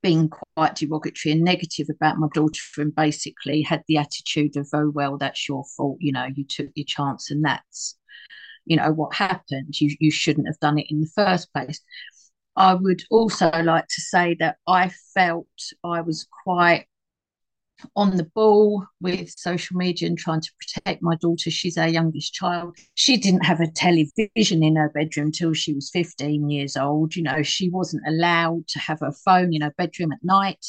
been 0.00 0.30
quite 0.54 0.76
derogatory 0.76 1.32
and 1.32 1.42
negative 1.42 1.88
about 1.90 2.18
my 2.18 2.28
daughter 2.32 2.60
and 2.78 2.94
basically 2.94 3.62
had 3.62 3.82
the 3.88 3.98
attitude 3.98 4.56
of, 4.56 4.68
oh, 4.72 4.90
well, 4.94 5.18
that's 5.18 5.48
your 5.48 5.64
fault. 5.76 5.98
You 6.00 6.12
know, 6.12 6.28
you 6.34 6.44
took 6.44 6.68
your 6.74 6.86
chance 6.86 7.30
and 7.30 7.44
that's 7.44 7.96
you 8.64 8.76
know 8.76 8.92
what 8.92 9.14
happened 9.14 9.80
you 9.80 9.94
you 9.98 10.10
shouldn't 10.10 10.46
have 10.46 10.58
done 10.60 10.78
it 10.78 10.86
in 10.88 11.00
the 11.00 11.10
first 11.14 11.52
place 11.52 11.80
i 12.56 12.74
would 12.74 13.02
also 13.10 13.50
like 13.62 13.86
to 13.88 14.00
say 14.00 14.36
that 14.38 14.56
i 14.66 14.90
felt 15.14 15.46
i 15.84 16.00
was 16.00 16.26
quite 16.44 16.86
on 17.96 18.16
the 18.16 18.24
ball 18.34 18.84
with 19.00 19.30
social 19.36 19.76
media 19.76 20.08
and 20.08 20.18
trying 20.18 20.40
to 20.40 20.50
protect 20.58 21.02
my 21.02 21.16
daughter. 21.16 21.50
She's 21.50 21.76
our 21.76 21.88
youngest 21.88 22.32
child. 22.32 22.76
She 22.94 23.16
didn't 23.16 23.44
have 23.44 23.60
a 23.60 23.70
television 23.70 24.62
in 24.62 24.76
her 24.76 24.90
bedroom 24.90 25.32
till 25.32 25.52
she 25.52 25.72
was 25.72 25.90
15 25.90 26.50
years 26.50 26.76
old. 26.76 27.16
You 27.16 27.22
know, 27.24 27.42
she 27.42 27.68
wasn't 27.68 28.06
allowed 28.06 28.68
to 28.68 28.78
have 28.78 29.00
her 29.00 29.12
phone 29.24 29.54
in 29.54 29.62
her 29.62 29.74
bedroom 29.76 30.12
at 30.12 30.22
night. 30.22 30.64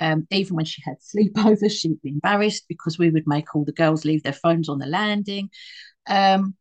Um, 0.00 0.26
even 0.30 0.56
when 0.56 0.64
she 0.64 0.82
had 0.84 0.96
sleepovers, 1.00 1.72
she'd 1.72 2.02
be 2.02 2.10
embarrassed 2.10 2.64
because 2.68 2.98
we 2.98 3.10
would 3.10 3.26
make 3.26 3.54
all 3.54 3.64
the 3.64 3.72
girls 3.72 4.04
leave 4.04 4.22
their 4.22 4.32
phones 4.32 4.68
on 4.68 4.78
the 4.78 4.86
landing. 4.86 5.50
Um, 6.06 6.54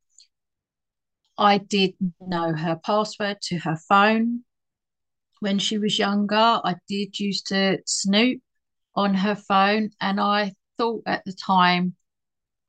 I 1.37 1.59
did 1.59 1.93
know 2.19 2.53
her 2.53 2.79
password 2.83 3.37
to 3.43 3.59
her 3.59 3.77
phone 3.87 4.43
when 5.39 5.59
she 5.59 5.77
was 5.77 5.99
younger. 5.99 6.35
I 6.35 6.75
did 6.87 7.19
used 7.19 7.47
to 7.47 7.79
snoop 7.85 8.41
on 8.95 9.13
her 9.13 9.35
phone, 9.35 9.91
and 10.01 10.19
I 10.19 10.53
thought 10.77 11.03
at 11.05 11.23
the 11.25 11.33
time 11.33 11.95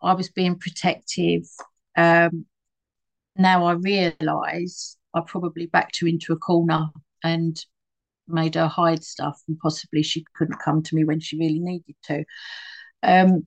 I 0.02 0.14
was 0.14 0.30
being 0.30 0.58
protective. 0.58 1.42
Um, 1.96 2.46
now 3.37 3.64
I 3.64 3.72
realise 3.72 4.96
I 5.14 5.20
probably 5.26 5.66
backed 5.66 6.00
her 6.00 6.06
into 6.06 6.32
a 6.32 6.38
corner 6.38 6.88
and 7.22 7.64
made 8.26 8.54
her 8.56 8.68
hide 8.68 9.02
stuff, 9.04 9.40
and 9.48 9.58
possibly 9.58 10.02
she 10.02 10.25
couldn't 10.34 10.60
come 10.62 10.82
to 10.82 10.94
me 10.94 11.04
when 11.04 11.20
she 11.20 11.38
really 11.38 11.60
needed 11.60 11.96
to. 12.04 12.25
Um, 13.02 13.46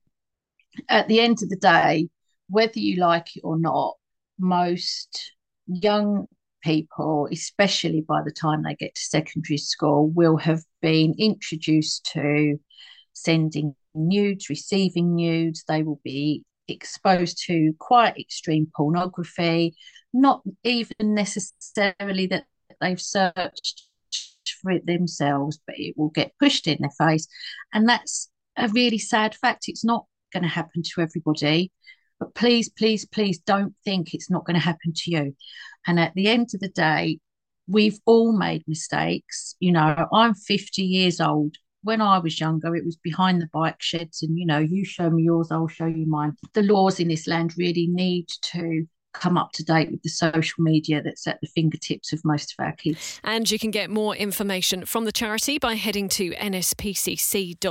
at 0.88 1.08
the 1.08 1.20
end 1.20 1.42
of 1.42 1.48
the 1.48 1.56
day, 1.56 2.08
whether 2.48 2.78
you 2.78 2.96
like 2.96 3.36
it 3.36 3.42
or 3.44 3.58
not, 3.58 3.94
most 4.38 5.32
young 5.66 6.26
people, 6.62 7.28
especially 7.30 8.00
by 8.00 8.22
the 8.24 8.30
time 8.32 8.62
they 8.62 8.74
get 8.74 8.94
to 8.94 9.00
secondary 9.00 9.58
school, 9.58 10.08
will 10.08 10.36
have 10.36 10.62
been 10.80 11.14
introduced 11.18 12.10
to 12.12 12.58
sending 13.12 13.74
nudes, 13.94 14.48
receiving 14.48 15.14
nudes. 15.14 15.64
They 15.68 15.82
will 15.82 16.00
be 16.04 16.44
exposed 16.68 17.42
to 17.46 17.74
quite 17.78 18.18
extreme 18.18 18.70
pornography, 18.74 19.74
not 20.12 20.42
even 20.64 21.14
necessarily 21.14 22.26
that 22.28 22.44
they've 22.80 23.00
searched 23.00 23.88
for 24.60 24.70
it 24.70 24.86
themselves, 24.86 25.58
but 25.66 25.76
it 25.78 25.94
will 25.96 26.10
get 26.10 26.38
pushed 26.38 26.66
in 26.66 26.78
their 26.80 27.08
face. 27.08 27.26
And 27.72 27.88
that's 27.88 28.30
a 28.56 28.68
really 28.68 28.98
sad 28.98 29.34
fact. 29.34 29.64
It's 29.68 29.84
not 29.84 30.06
going 30.32 30.42
to 30.42 30.48
happen 30.48 30.82
to 30.82 31.00
everybody. 31.00 31.72
But 32.22 32.36
please, 32.36 32.68
please, 32.68 33.04
please 33.04 33.40
don't 33.40 33.74
think 33.84 34.14
it's 34.14 34.30
not 34.30 34.46
going 34.46 34.54
to 34.54 34.60
happen 34.60 34.92
to 34.94 35.10
you. 35.10 35.34
And 35.88 35.98
at 35.98 36.14
the 36.14 36.28
end 36.28 36.50
of 36.54 36.60
the 36.60 36.68
day, 36.68 37.18
we've 37.66 37.98
all 38.06 38.30
made 38.32 38.62
mistakes. 38.68 39.56
You 39.58 39.72
know, 39.72 40.06
I'm 40.12 40.32
50 40.34 40.82
years 40.82 41.20
old. 41.20 41.56
When 41.82 42.00
I 42.00 42.20
was 42.20 42.38
younger, 42.38 42.76
it 42.76 42.84
was 42.84 42.94
behind 42.94 43.42
the 43.42 43.48
bike 43.52 43.80
sheds, 43.82 44.22
and 44.22 44.38
you 44.38 44.46
know, 44.46 44.60
you 44.60 44.84
show 44.84 45.10
me 45.10 45.24
yours, 45.24 45.50
I'll 45.50 45.66
show 45.66 45.86
you 45.86 46.06
mine. 46.06 46.34
The 46.52 46.62
laws 46.62 47.00
in 47.00 47.08
this 47.08 47.26
land 47.26 47.54
really 47.58 47.88
need 47.88 48.28
to 48.42 48.86
come 49.12 49.36
up 49.36 49.52
to 49.52 49.64
date 49.64 49.90
with 49.90 50.02
the 50.02 50.08
social 50.08 50.62
media 50.62 51.02
that's 51.02 51.26
at 51.26 51.40
the 51.40 51.46
fingertips 51.46 52.12
of 52.12 52.24
most 52.24 52.54
of 52.58 52.64
our 52.64 52.72
kids. 52.72 53.20
And 53.24 53.50
you 53.50 53.58
can 53.58 53.70
get 53.70 53.90
more 53.90 54.16
information 54.16 54.84
from 54.84 55.04
the 55.04 55.12
charity 55.12 55.58
by 55.58 55.74
heading 55.74 56.08
to 56.10 56.30
nspcc.org.uk. 56.32 57.62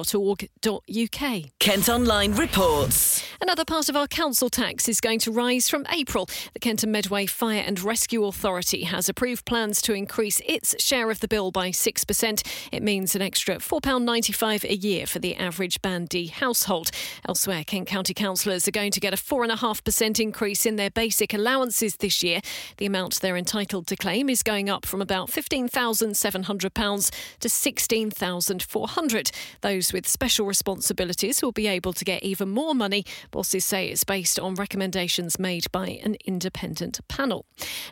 Kent 1.59 1.89
Online 1.89 2.33
reports. 2.33 3.23
Another 3.41 3.65
part 3.65 3.89
of 3.89 3.95
our 3.95 4.07
council 4.07 4.49
tax 4.49 4.87
is 4.87 5.01
going 5.01 5.19
to 5.19 5.31
rise 5.31 5.67
from 5.67 5.85
April. 5.91 6.27
The 6.53 6.59
Kent 6.59 6.83
and 6.83 6.91
Medway 6.91 7.25
Fire 7.25 7.63
and 7.65 7.79
Rescue 7.81 8.23
Authority 8.25 8.83
has 8.83 9.09
approved 9.09 9.45
plans 9.45 9.81
to 9.83 9.93
increase 9.93 10.41
its 10.45 10.75
share 10.81 11.09
of 11.09 11.19
the 11.19 11.27
bill 11.27 11.51
by 11.51 11.69
6%. 11.69 12.69
It 12.71 12.83
means 12.83 13.15
an 13.15 13.21
extra 13.21 13.55
£4.95 13.57 14.63
a 14.63 14.75
year 14.75 15.07
for 15.07 15.19
the 15.19 15.35
average 15.35 15.81
Band 15.81 16.09
D 16.09 16.27
household. 16.27 16.91
Elsewhere, 17.27 17.63
Kent 17.63 17.87
County 17.87 18.13
councillors 18.13 18.67
are 18.67 18.71
going 18.71 18.91
to 18.91 18.99
get 18.99 19.13
a 19.13 19.17
4.5% 19.17 20.19
increase 20.19 20.65
in 20.65 20.75
their 20.75 20.91
basic 20.91 21.30
allowances 21.33 21.95
this 21.97 22.21
year. 22.23 22.41
The 22.77 22.85
amount 22.85 23.21
they're 23.21 23.37
entitled 23.37 23.87
to 23.87 23.95
claim 23.95 24.29
is 24.29 24.43
going 24.43 24.69
up 24.69 24.85
from 24.85 25.01
about 25.01 25.29
£15,700 25.29 27.11
to 27.39 27.47
£16,400. 27.47 29.31
Those 29.61 29.93
with 29.93 30.07
special 30.07 30.45
responsibilities 30.45 31.41
will 31.41 31.51
be 31.51 31.67
able 31.67 31.93
to 31.93 32.05
get 32.05 32.23
even 32.23 32.49
more 32.49 32.73
money. 32.75 33.05
Bosses 33.31 33.65
say 33.65 33.87
it's 33.87 34.03
based 34.03 34.39
on 34.39 34.55
recommendations 34.55 35.39
made 35.39 35.71
by 35.71 35.99
an 36.03 36.17
independent 36.25 36.99
panel. 37.07 37.45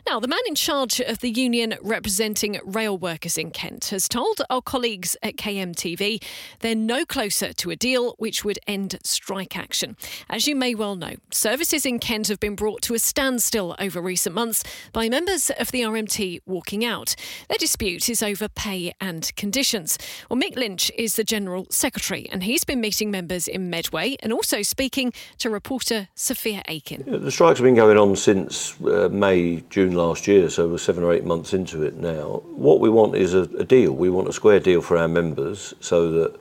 Now, 0.06 0.20
the 0.20 0.28
man 0.28 0.40
in 0.46 0.54
charge 0.54 1.00
of 1.00 1.18
the 1.20 1.30
union 1.30 1.74
representing 1.82 2.58
rail 2.64 2.96
workers 2.96 3.38
in 3.38 3.50
Kent 3.50 3.86
has 3.86 4.08
told 4.08 4.40
our 4.50 4.62
colleagues 4.62 5.16
at 5.22 5.36
KMTV 5.36 6.22
they're 6.60 6.74
no 6.74 7.04
closer 7.04 7.52
to 7.52 7.70
a 7.70 7.76
deal 7.76 8.14
which 8.18 8.44
would 8.44 8.58
end 8.66 8.98
strike 9.04 9.56
action. 9.56 9.96
As 10.28 10.46
you 10.46 10.54
may 10.54 10.74
well 10.74 10.96
know, 10.96 11.14
services 11.30 11.86
in 11.86 11.98
Kent 11.98 12.28
have 12.28 12.40
been 12.40 12.54
brought 12.54 12.82
to 12.82 12.94
a 12.94 12.98
standstill 12.98 13.29
standstill 13.30 13.76
over 13.78 14.00
recent 14.00 14.34
months 14.34 14.64
by 14.92 15.08
members 15.08 15.50
of 15.50 15.70
the 15.70 15.82
RMT 15.82 16.40
walking 16.46 16.84
out. 16.84 17.14
Their 17.48 17.58
dispute 17.58 18.08
is 18.08 18.24
over 18.24 18.48
pay 18.48 18.92
and 19.00 19.30
conditions. 19.36 19.96
Well, 20.28 20.36
Mick 20.36 20.56
Lynch 20.56 20.90
is 20.98 21.14
the 21.14 21.22
General 21.22 21.68
Secretary, 21.70 22.28
and 22.32 22.42
he's 22.42 22.64
been 22.64 22.80
meeting 22.80 23.08
members 23.08 23.46
in 23.46 23.70
Medway 23.70 24.16
and 24.20 24.32
also 24.32 24.62
speaking 24.62 25.12
to 25.38 25.48
reporter 25.48 26.08
Sophia 26.16 26.62
Aiken. 26.66 27.04
The 27.06 27.30
strikes 27.30 27.60
have 27.60 27.64
been 27.64 27.76
going 27.76 27.96
on 27.96 28.16
since 28.16 28.74
uh, 28.80 29.08
May, 29.12 29.62
June 29.70 29.94
last 29.94 30.26
year, 30.26 30.50
so 30.50 30.66
we're 30.66 30.78
seven 30.78 31.04
or 31.04 31.12
eight 31.12 31.24
months 31.24 31.54
into 31.54 31.84
it 31.84 31.98
now. 31.98 32.42
What 32.46 32.80
we 32.80 32.90
want 32.90 33.14
is 33.14 33.32
a, 33.32 33.42
a 33.42 33.64
deal. 33.64 33.92
We 33.92 34.10
want 34.10 34.26
a 34.26 34.32
square 34.32 34.58
deal 34.58 34.82
for 34.82 34.96
our 34.96 35.06
members 35.06 35.72
so 35.78 36.10
that 36.10 36.40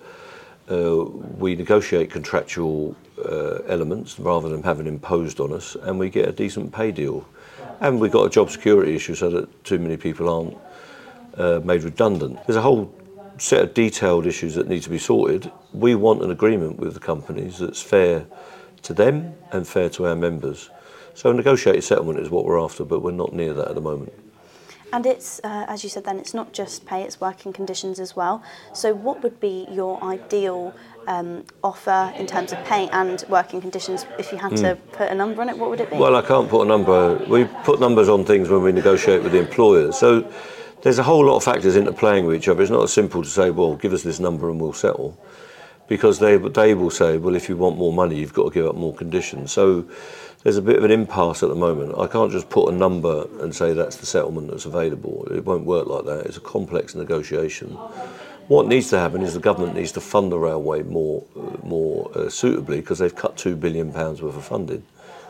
uh, 0.72 1.05
we 1.38 1.55
negotiate 1.55 2.10
contractual 2.10 2.96
uh, 3.25 3.63
elements 3.67 4.19
rather 4.19 4.49
than 4.49 4.63
having 4.63 4.88
imposed 4.88 5.39
on 5.39 5.53
us, 5.53 5.75
and 5.75 5.99
we 5.99 6.09
get 6.09 6.27
a 6.27 6.31
decent 6.31 6.71
pay 6.71 6.91
deal. 6.91 7.27
And 7.81 7.99
we've 7.99 8.11
got 8.11 8.25
a 8.25 8.29
job 8.29 8.51
security 8.51 8.95
issue 8.95 9.15
so 9.15 9.29
that 9.29 9.63
too 9.63 9.79
many 9.79 9.97
people 9.97 10.29
aren't 10.29 10.57
uh, 11.38 11.61
made 11.63 11.83
redundant. 11.83 12.39
There's 12.45 12.57
a 12.57 12.61
whole 12.61 12.93
set 13.38 13.63
of 13.63 13.73
detailed 13.73 14.25
issues 14.25 14.55
that 14.55 14.67
need 14.67 14.83
to 14.83 14.89
be 14.89 14.97
sorted. 14.97 15.51
We 15.73 15.95
want 15.95 16.21
an 16.21 16.31
agreement 16.31 16.77
with 16.77 16.93
the 16.93 16.99
companies 16.99 17.59
that's 17.59 17.81
fair 17.81 18.25
to 18.83 18.93
them 18.93 19.33
and 19.51 19.67
fair 19.67 19.89
to 19.91 20.07
our 20.07 20.15
members. 20.15 20.69
So 21.13 21.29
a 21.29 21.33
negotiated 21.33 21.83
settlement 21.83 22.19
is 22.19 22.29
what 22.29 22.45
we're 22.45 22.59
after, 22.61 22.83
but 22.83 23.01
we're 23.01 23.11
not 23.11 23.33
near 23.33 23.53
that 23.53 23.69
at 23.69 23.75
the 23.75 23.81
moment. 23.81 24.13
And 24.91 25.05
it's, 25.05 25.39
uh, 25.43 25.65
as 25.67 25.84
you 25.84 25.89
said 25.89 26.03
then, 26.03 26.17
it's 26.17 26.34
not 26.34 26.53
just 26.53 26.86
pay, 26.86 27.03
it's 27.03 27.22
working 27.22 27.53
conditions 27.53 28.00
as 28.00 28.15
well. 28.15 28.43
So 28.74 28.93
what 28.93 29.22
would 29.24 29.39
be 29.39 29.67
your 29.72 30.03
ideal 30.03 30.74
um, 31.08 31.43
offer 31.63 32.13
in 32.17 32.25
terms 32.25 32.51
of 32.51 32.63
pay 32.65 32.89
and 32.89 33.24
working 33.29 33.62
conditions? 33.62 34.05
If 34.17 34.31
you 34.31 34.38
had 34.38 34.53
mm. 34.53 34.62
to 34.62 34.75
hmm. 34.75 34.96
put 34.96 35.10
a 35.10 35.15
number 35.15 35.41
on 35.41 35.50
it, 35.50 35.58
what 35.58 35.69
would 35.69 35.79
it 35.79 35.91
be? 35.91 35.98
Well, 35.98 36.15
I 36.15 36.22
can't 36.22 36.50
put 36.50 36.63
a 36.63 36.67
number. 36.67 37.15
We 37.27 37.46
put 37.63 37.79
numbers 37.79 38.10
on 38.10 38.25
things 38.25 38.50
when 38.50 38.63
we 38.63 38.72
negotiate 38.72 39.24
with 39.24 39.31
the 39.31 39.39
employers. 39.39 39.98
So 39.98 40.31
there's 40.81 41.00
a 41.00 41.03
whole 41.03 41.25
lot 41.25 41.38
of 41.38 41.43
factors 41.43 41.75
interplaying 41.75 42.25
with 42.25 42.36
each 42.36 42.48
other. 42.48 42.62
It's 42.62 42.72
not 42.72 42.84
as 42.84 42.93
simple 42.93 43.22
to 43.24 43.29
say, 43.29 43.51
well, 43.51 43.75
give 43.75 43.93
us 43.93 44.03
this 44.03 44.19
number 44.19 44.50
and 44.50 44.60
we'll 44.60 44.74
settle. 44.74 45.17
Because 45.89 46.19
they, 46.19 46.38
they 46.38 46.74
will 46.75 46.91
say, 46.91 47.17
well, 47.17 47.36
if 47.36 47.50
you 47.50 47.58
want 47.58 47.77
more 47.77 47.91
money, 47.91 48.15
you've 48.17 48.34
got 48.34 48.46
to 48.46 48.51
give 48.51 48.67
up 48.67 48.75
more 48.75 48.93
conditions. 48.93 49.51
So 49.51 49.86
there's 50.43 50.55
a 50.55 50.62
bit 50.62 50.77
of 50.77 50.84
an 50.86 50.91
impasse 50.91 51.43
at 51.43 51.50
the 51.50 51.55
moment. 51.55 51.98
I 51.98 52.08
can't 52.08 52.31
just 52.31 52.50
put 52.50 52.72
a 52.72 52.72
number 52.72 53.27
and 53.41 53.53
say 53.53 53.74
that's 53.74 53.98
the 53.98 54.05
settlement 54.05 54.50
that's 54.50 54.65
available. 54.65 55.27
It 55.31 55.43
won't 55.43 55.65
work 55.65 55.88
like 55.88 56.05
that. 56.05 56.27
It's 56.27 56.38
a 56.38 56.41
complex 56.41 56.96
negotiation. 56.96 57.77
What 58.48 58.67
needs 58.67 58.89
to 58.91 59.00
happen 59.00 59.22
is 59.22 59.34
the 59.34 59.39
government 59.39 59.75
needs 59.75 59.91
to 59.91 60.01
fund 60.01 60.31
the 60.31 60.39
railway 60.39 60.84
more, 60.84 61.24
more 61.63 62.10
uh, 62.15 62.29
suitably 62.29 62.81
because 62.81 63.00
they've 63.00 63.15
cut 63.15 63.38
two 63.38 63.55
billion 63.55 63.91
pounds 63.91 64.22
worth 64.22 64.38
of 64.38 64.46
funding, 64.46 64.84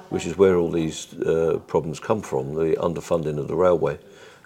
which 0.09 0.25
is 0.25 0.37
where 0.37 0.57
all 0.57 0.71
these 0.71 1.13
uh, 1.21 1.59
problems 1.67 1.99
come 1.99 2.21
from, 2.21 2.53
the 2.53 2.75
underfunding 2.79 3.37
of 3.37 3.47
the 3.47 3.55
railway, 3.55 3.97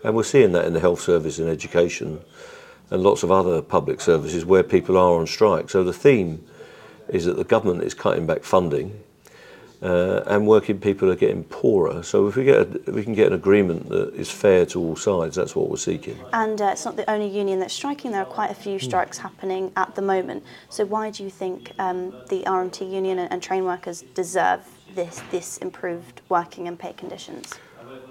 and 0.04 0.16
we're 0.16 0.24
seeing 0.24 0.54
that 0.54 0.66
in 0.66 0.74
the 0.74 0.80
health 0.80 1.02
service 1.02 1.40
and 1.40 1.50
education, 1.50 2.20
and 2.90 3.04
lots 3.04 3.24
of 3.24 3.32
other 3.32 3.62
public 3.62 4.02
services 4.02 4.46
where 4.46 4.64
people 4.64 4.98
are 4.98 5.20
on 5.20 5.28
strike. 5.28 5.70
So 5.70 5.84
the 5.84 5.94
theme 5.94 6.46
is 7.08 7.26
that 7.26 7.38
the 7.38 7.44
government 7.44 7.84
is 7.84 7.94
cutting 7.94 8.26
back 8.26 8.44
funding 8.44 9.04
uh, 9.84 10.24
and 10.28 10.48
working 10.48 10.80
people 10.80 11.12
are 11.12 11.16
getting 11.16 11.44
poorer. 11.44 12.02
So 12.04 12.28
if 12.28 12.38
we 12.38 12.46
get 12.46 12.62
a, 12.62 12.92
we 12.92 13.04
can 13.04 13.14
get 13.14 13.28
an 13.28 13.34
agreement 13.34 13.90
that 13.90 14.14
is 14.14 14.32
fair 14.32 14.66
to 14.68 14.80
all 14.80 14.96
sides, 14.96 15.36
that's 15.36 15.56
what 15.56 15.70
we're 15.70 15.76
seeking. 15.76 16.18
And 16.32 16.62
uh, 16.62 16.68
it's 16.68 16.86
not 16.86 16.96
the 16.96 17.10
only 17.10 17.28
union 17.28 17.60
that's 17.60 17.74
striking. 17.74 18.12
There 18.12 18.22
are 18.22 18.26
quite 18.26 18.50
a 18.50 18.56
few 18.56 18.80
strikes 18.80 19.20
mm. 19.20 19.24
happening 19.24 19.72
at 19.76 19.94
the 19.96 20.02
moment. 20.02 20.44
So 20.70 20.86
why 20.86 21.10
do 21.10 21.24
you 21.24 21.30
think 21.30 21.74
um, 21.80 22.12
the 22.30 22.44
RMT 22.44 22.90
union 22.90 23.20
and, 23.20 23.32
and 23.32 23.44
train 23.44 23.66
workers 23.66 24.04
deserve 24.14 24.62
this 24.96 25.22
this 25.32 25.58
improved 25.58 26.22
working 26.30 26.68
and 26.68 26.80
pay 26.80 26.94
conditions? 26.94 27.56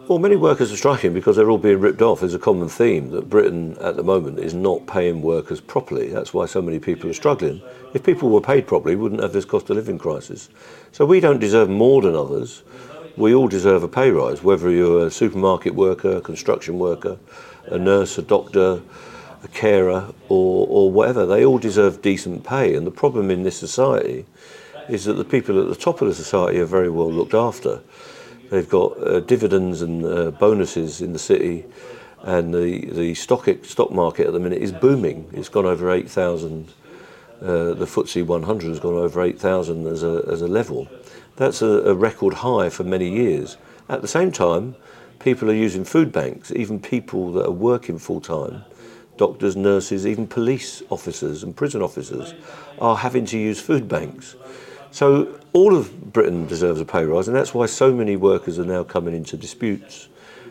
Well, 0.08 0.18
many 0.18 0.34
workers 0.34 0.72
are 0.72 0.76
striking 0.76 1.14
because 1.14 1.36
they're 1.36 1.48
all 1.48 1.58
being 1.58 1.78
ripped 1.78 2.02
off. 2.02 2.20
There's 2.20 2.34
a 2.34 2.38
common 2.38 2.68
theme 2.68 3.10
that 3.10 3.30
Britain 3.30 3.76
at 3.80 3.94
the 3.94 4.02
moment 4.02 4.40
is 4.40 4.52
not 4.52 4.84
paying 4.88 5.22
workers 5.22 5.60
properly. 5.60 6.08
That's 6.08 6.34
why 6.34 6.46
so 6.46 6.60
many 6.60 6.80
people 6.80 7.08
are 7.08 7.14
struggling. 7.14 7.62
If 7.94 8.02
people 8.02 8.28
were 8.28 8.40
paid 8.40 8.66
properly, 8.66 8.96
we 8.96 9.02
wouldn't 9.02 9.22
have 9.22 9.32
this 9.32 9.44
cost 9.44 9.70
of 9.70 9.76
living 9.76 9.98
crisis. 9.98 10.48
So 10.90 11.06
we 11.06 11.20
don't 11.20 11.38
deserve 11.38 11.70
more 11.70 12.02
than 12.02 12.16
others. 12.16 12.64
We 13.16 13.32
all 13.32 13.46
deserve 13.46 13.84
a 13.84 13.88
pay 13.88 14.10
rise, 14.10 14.42
whether 14.42 14.70
you're 14.70 15.06
a 15.06 15.10
supermarket 15.10 15.76
worker, 15.76 16.16
a 16.16 16.20
construction 16.20 16.80
worker, 16.80 17.16
a 17.66 17.78
nurse, 17.78 18.18
a 18.18 18.22
doctor, 18.22 18.82
a 19.44 19.48
carer, 19.48 20.08
or, 20.28 20.66
or 20.68 20.90
whatever. 20.90 21.26
They 21.26 21.44
all 21.44 21.58
deserve 21.58 22.02
decent 22.02 22.42
pay. 22.42 22.74
And 22.74 22.84
the 22.84 22.90
problem 22.90 23.30
in 23.30 23.44
this 23.44 23.56
society 23.56 24.26
is 24.88 25.04
that 25.04 25.12
the 25.12 25.24
people 25.24 25.62
at 25.62 25.68
the 25.68 25.76
top 25.76 26.02
of 26.02 26.08
the 26.08 26.14
society 26.14 26.58
are 26.58 26.66
very 26.66 26.90
well 26.90 27.10
looked 27.10 27.34
after. 27.34 27.82
They've 28.52 28.68
got 28.68 29.02
uh, 29.02 29.20
dividends 29.20 29.80
and 29.80 30.04
uh, 30.04 30.30
bonuses 30.30 31.00
in 31.00 31.14
the 31.14 31.18
city, 31.18 31.64
and 32.20 32.52
the 32.52 32.84
the 32.84 33.14
stock 33.14 33.48
stock 33.62 33.90
market 33.90 34.26
at 34.26 34.34
the 34.34 34.40
minute 34.40 34.60
is 34.60 34.72
booming. 34.72 35.30
It's 35.32 35.48
gone 35.48 35.64
over 35.64 35.90
eight 35.90 36.10
thousand. 36.10 36.68
Uh, 37.40 37.72
the 37.72 37.86
FTSE 37.86 38.26
100 38.26 38.68
has 38.68 38.78
gone 38.78 38.94
over 38.94 39.20
8,000 39.20 39.86
as 39.86 40.02
a 40.04 40.22
as 40.30 40.42
a 40.42 40.46
level. 40.46 40.86
That's 41.36 41.62
a, 41.62 41.90
a 41.92 41.94
record 41.94 42.34
high 42.34 42.68
for 42.68 42.84
many 42.84 43.10
years. 43.10 43.56
At 43.88 44.02
the 44.02 44.06
same 44.06 44.30
time, 44.30 44.76
people 45.18 45.50
are 45.50 45.54
using 45.54 45.84
food 45.84 46.12
banks. 46.12 46.52
Even 46.52 46.78
people 46.78 47.32
that 47.32 47.46
are 47.46 47.58
working 47.72 47.98
full 47.98 48.20
time, 48.20 48.64
doctors, 49.16 49.56
nurses, 49.56 50.06
even 50.06 50.26
police 50.26 50.82
officers 50.90 51.42
and 51.42 51.56
prison 51.56 51.80
officers, 51.80 52.34
are 52.78 52.96
having 52.98 53.24
to 53.26 53.38
use 53.38 53.60
food 53.62 53.88
banks. 53.88 54.36
So 54.92 55.40
all 55.54 55.74
of 55.74 56.12
Britain 56.12 56.46
deserves 56.46 56.78
a 56.78 56.84
pay 56.84 57.06
rise, 57.06 57.26
and 57.26 57.34
that's 57.34 57.54
why 57.54 57.64
so 57.64 57.94
many 57.94 58.14
workers 58.14 58.58
are 58.58 58.66
now 58.66 58.84
coming 58.84 59.14
into 59.14 59.38
disputes 59.38 60.08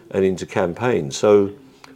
and 0.09 0.25
into 0.25 0.47
campaigns. 0.47 1.15
So 1.15 1.53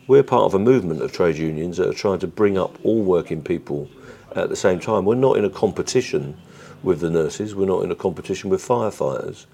we're 0.07 0.21
part 0.21 0.43
of 0.43 0.53
a 0.53 0.59
movement 0.59 1.01
of 1.01 1.11
trade 1.11 1.37
unions 1.37 1.77
that 1.77 1.89
are 1.89 1.93
trying 1.93 2.19
to 2.19 2.27
bring 2.27 2.55
up 2.55 2.77
all 2.85 3.01
working 3.01 3.41
people 3.41 3.89
at 4.35 4.49
the 4.49 4.55
same 4.55 4.79
time. 4.79 5.05
We're 5.05 5.15
not 5.15 5.37
in 5.37 5.45
a 5.45 5.49
competition 5.49 6.37
with 6.83 6.99
the 6.99 7.09
nurses, 7.09 7.55
we're 7.55 7.65
not 7.65 7.83
in 7.83 7.89
a 7.89 7.95
competition 7.95 8.51
with 8.51 8.61
firefighters 8.61 9.47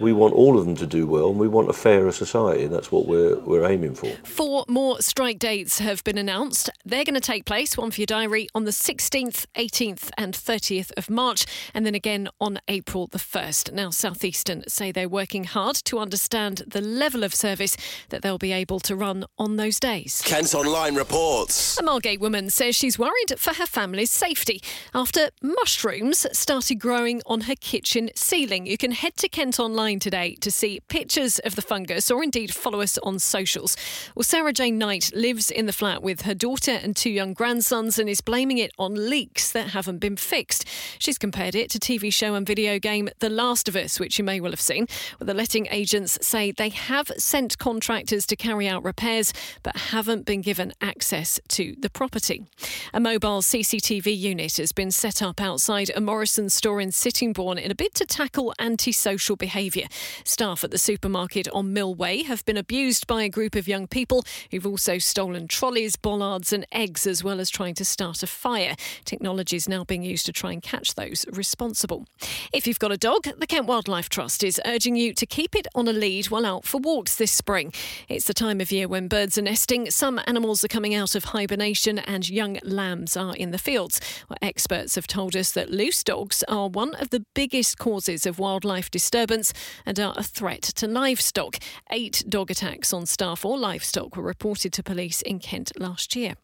we 0.00 0.12
want 0.12 0.34
all 0.34 0.58
of 0.58 0.64
them 0.64 0.76
to 0.76 0.86
do 0.86 1.06
well 1.06 1.30
and 1.30 1.38
we 1.38 1.48
want 1.48 1.68
a 1.70 1.72
fairer 1.72 2.12
society 2.12 2.64
and 2.64 2.74
that's 2.74 2.90
what 2.92 3.06
we're, 3.06 3.36
we're 3.40 3.66
aiming 3.66 3.94
for. 3.94 4.10
Four 4.24 4.64
more 4.68 5.00
strike 5.00 5.38
dates 5.38 5.78
have 5.78 6.02
been 6.04 6.18
announced. 6.18 6.70
They're 6.84 7.04
going 7.04 7.14
to 7.14 7.20
take 7.20 7.44
place, 7.44 7.76
one 7.76 7.90
for 7.90 8.00
your 8.00 8.06
diary, 8.06 8.48
on 8.54 8.64
the 8.64 8.70
16th, 8.70 9.46
18th 9.56 10.10
and 10.16 10.34
30th 10.34 10.92
of 10.96 11.10
March 11.10 11.46
and 11.74 11.86
then 11.86 11.94
again 11.94 12.28
on 12.40 12.58
April 12.68 13.06
the 13.06 13.18
1st. 13.18 13.72
Now 13.72 13.90
Southeastern 13.90 14.64
say 14.68 14.92
they're 14.92 15.08
working 15.08 15.44
hard 15.44 15.76
to 15.84 15.98
understand 15.98 16.62
the 16.66 16.80
level 16.80 17.24
of 17.24 17.34
service 17.34 17.76
that 18.08 18.22
they'll 18.22 18.38
be 18.38 18.52
able 18.52 18.80
to 18.80 18.96
run 18.96 19.24
on 19.38 19.56
those 19.56 19.78
days. 19.78 20.22
Kent 20.24 20.54
Online 20.54 20.94
reports. 20.94 21.78
A 21.78 21.82
Margate 21.82 22.20
woman 22.20 22.50
says 22.50 22.74
she's 22.74 22.98
worried 22.98 23.34
for 23.38 23.54
her 23.54 23.66
family's 23.66 24.10
safety 24.10 24.62
after 24.94 25.30
mushrooms 25.42 26.26
started 26.32 26.76
growing 26.76 27.22
on 27.26 27.42
her 27.42 27.54
kitchen 27.54 28.10
ceiling. 28.14 28.66
You 28.66 28.76
can 28.76 28.92
head 28.92 29.16
to 29.18 29.28
Kent 29.28 29.58
Online 29.60 29.85
online 29.86 30.00
today 30.00 30.34
to 30.40 30.50
see 30.50 30.80
pictures 30.88 31.38
of 31.40 31.54
the 31.54 31.62
fungus 31.62 32.10
or 32.10 32.24
indeed 32.24 32.52
follow 32.52 32.80
us 32.80 32.98
on 33.04 33.20
socials. 33.20 33.76
Well, 34.16 34.24
Sarah 34.24 34.52
Jane 34.52 34.78
Knight 34.78 35.12
lives 35.14 35.48
in 35.48 35.66
the 35.66 35.72
flat 35.72 36.02
with 36.02 36.22
her 36.22 36.34
daughter 36.34 36.72
and 36.72 36.96
two 36.96 37.10
young 37.10 37.34
grandsons 37.34 37.96
and 37.96 38.08
is 38.08 38.20
blaming 38.20 38.58
it 38.58 38.72
on 38.80 39.08
leaks 39.08 39.52
that 39.52 39.68
haven't 39.68 39.98
been 39.98 40.16
fixed. 40.16 40.66
She's 40.98 41.18
compared 41.18 41.54
it 41.54 41.70
to 41.70 41.78
TV 41.78 42.12
show 42.12 42.34
and 42.34 42.44
video 42.44 42.80
game 42.80 43.08
The 43.20 43.30
Last 43.30 43.68
of 43.68 43.76
Us, 43.76 44.00
which 44.00 44.18
you 44.18 44.24
may 44.24 44.40
well 44.40 44.50
have 44.50 44.60
seen, 44.60 44.88
where 45.18 45.26
the 45.26 45.34
letting 45.34 45.68
agents 45.70 46.18
say 46.20 46.50
they 46.50 46.70
have 46.70 47.12
sent 47.16 47.56
contractors 47.58 48.26
to 48.26 48.34
carry 48.34 48.66
out 48.66 48.82
repairs 48.82 49.32
but 49.62 49.76
haven't 49.76 50.26
been 50.26 50.40
given 50.40 50.72
access 50.80 51.38
to 51.50 51.76
the 51.78 51.90
property. 51.90 52.44
A 52.92 52.98
mobile 52.98 53.40
CCTV 53.40 54.18
unit 54.18 54.56
has 54.56 54.72
been 54.72 54.90
set 54.90 55.22
up 55.22 55.40
outside 55.40 55.92
a 55.94 56.00
Morrison 56.00 56.50
store 56.50 56.80
in 56.80 56.90
Sittingbourne 56.90 57.58
in 57.58 57.70
a 57.70 57.74
bid 57.76 57.94
to 57.94 58.04
tackle 58.04 58.52
antisocial 58.58 59.36
behaviour 59.36 59.75
behaviour. 59.76 59.88
Staff 60.24 60.64
at 60.64 60.70
the 60.70 60.78
supermarket 60.78 61.48
on 61.48 61.72
Mill 61.72 61.94
Way 61.94 62.22
have 62.22 62.44
been 62.44 62.56
abused 62.56 63.06
by 63.06 63.22
a 63.22 63.28
group 63.28 63.54
of 63.54 63.68
young 63.68 63.86
people 63.86 64.24
who've 64.50 64.66
also 64.66 64.98
stolen 64.98 65.48
trolleys, 65.48 65.96
bollards, 65.96 66.52
and 66.52 66.66
eggs, 66.72 67.06
as 67.06 67.22
well 67.22 67.40
as 67.40 67.50
trying 67.50 67.74
to 67.74 67.84
start 67.84 68.22
a 68.22 68.26
fire. 68.26 68.74
Technology 69.04 69.56
is 69.56 69.68
now 69.68 69.84
being 69.84 70.02
used 70.02 70.26
to 70.26 70.32
try 70.32 70.52
and 70.52 70.62
catch 70.62 70.94
those 70.94 71.24
responsible. 71.30 72.06
If 72.52 72.66
you've 72.66 72.78
got 72.78 72.92
a 72.92 72.96
dog, 72.96 73.24
the 73.38 73.46
Kent 73.46 73.66
Wildlife 73.66 74.08
Trust 74.08 74.42
is 74.42 74.60
urging 74.64 74.96
you 74.96 75.12
to 75.14 75.26
keep 75.26 75.54
it 75.54 75.66
on 75.74 75.88
a 75.88 75.92
lead 75.92 76.26
while 76.26 76.46
out 76.46 76.64
for 76.64 76.78
walks 76.78 77.16
this 77.16 77.32
spring. 77.32 77.72
It's 78.08 78.26
the 78.26 78.34
time 78.34 78.60
of 78.60 78.72
year 78.72 78.88
when 78.88 79.08
birds 79.08 79.38
are 79.38 79.42
nesting, 79.42 79.90
some 79.90 80.20
animals 80.26 80.64
are 80.64 80.68
coming 80.68 80.94
out 80.94 81.14
of 81.14 81.24
hibernation, 81.24 81.98
and 81.98 82.28
young 82.28 82.58
lambs 82.62 83.16
are 83.16 83.34
in 83.36 83.50
the 83.50 83.58
fields. 83.58 84.00
Well, 84.28 84.38
experts 84.42 84.94
have 84.94 85.06
told 85.06 85.36
us 85.36 85.52
that 85.52 85.70
loose 85.70 86.02
dogs 86.02 86.42
are 86.48 86.68
one 86.68 86.94
of 86.94 87.10
the 87.10 87.24
biggest 87.34 87.78
causes 87.78 88.26
of 88.26 88.38
wildlife 88.38 88.90
disturbance 88.90 89.52
and 89.84 89.98
are 90.00 90.14
a 90.16 90.22
threat 90.22 90.62
to 90.62 90.86
livestock. 90.86 91.58
Eight 91.90 92.24
dog 92.28 92.50
attacks 92.50 92.92
on 92.92 93.06
staff 93.06 93.44
or 93.44 93.58
livestock 93.58 94.16
were 94.16 94.22
reported 94.22 94.72
to 94.74 94.82
police 94.82 95.22
in 95.22 95.38
Kent 95.38 95.72
last 95.78 96.16
year. 96.16 96.34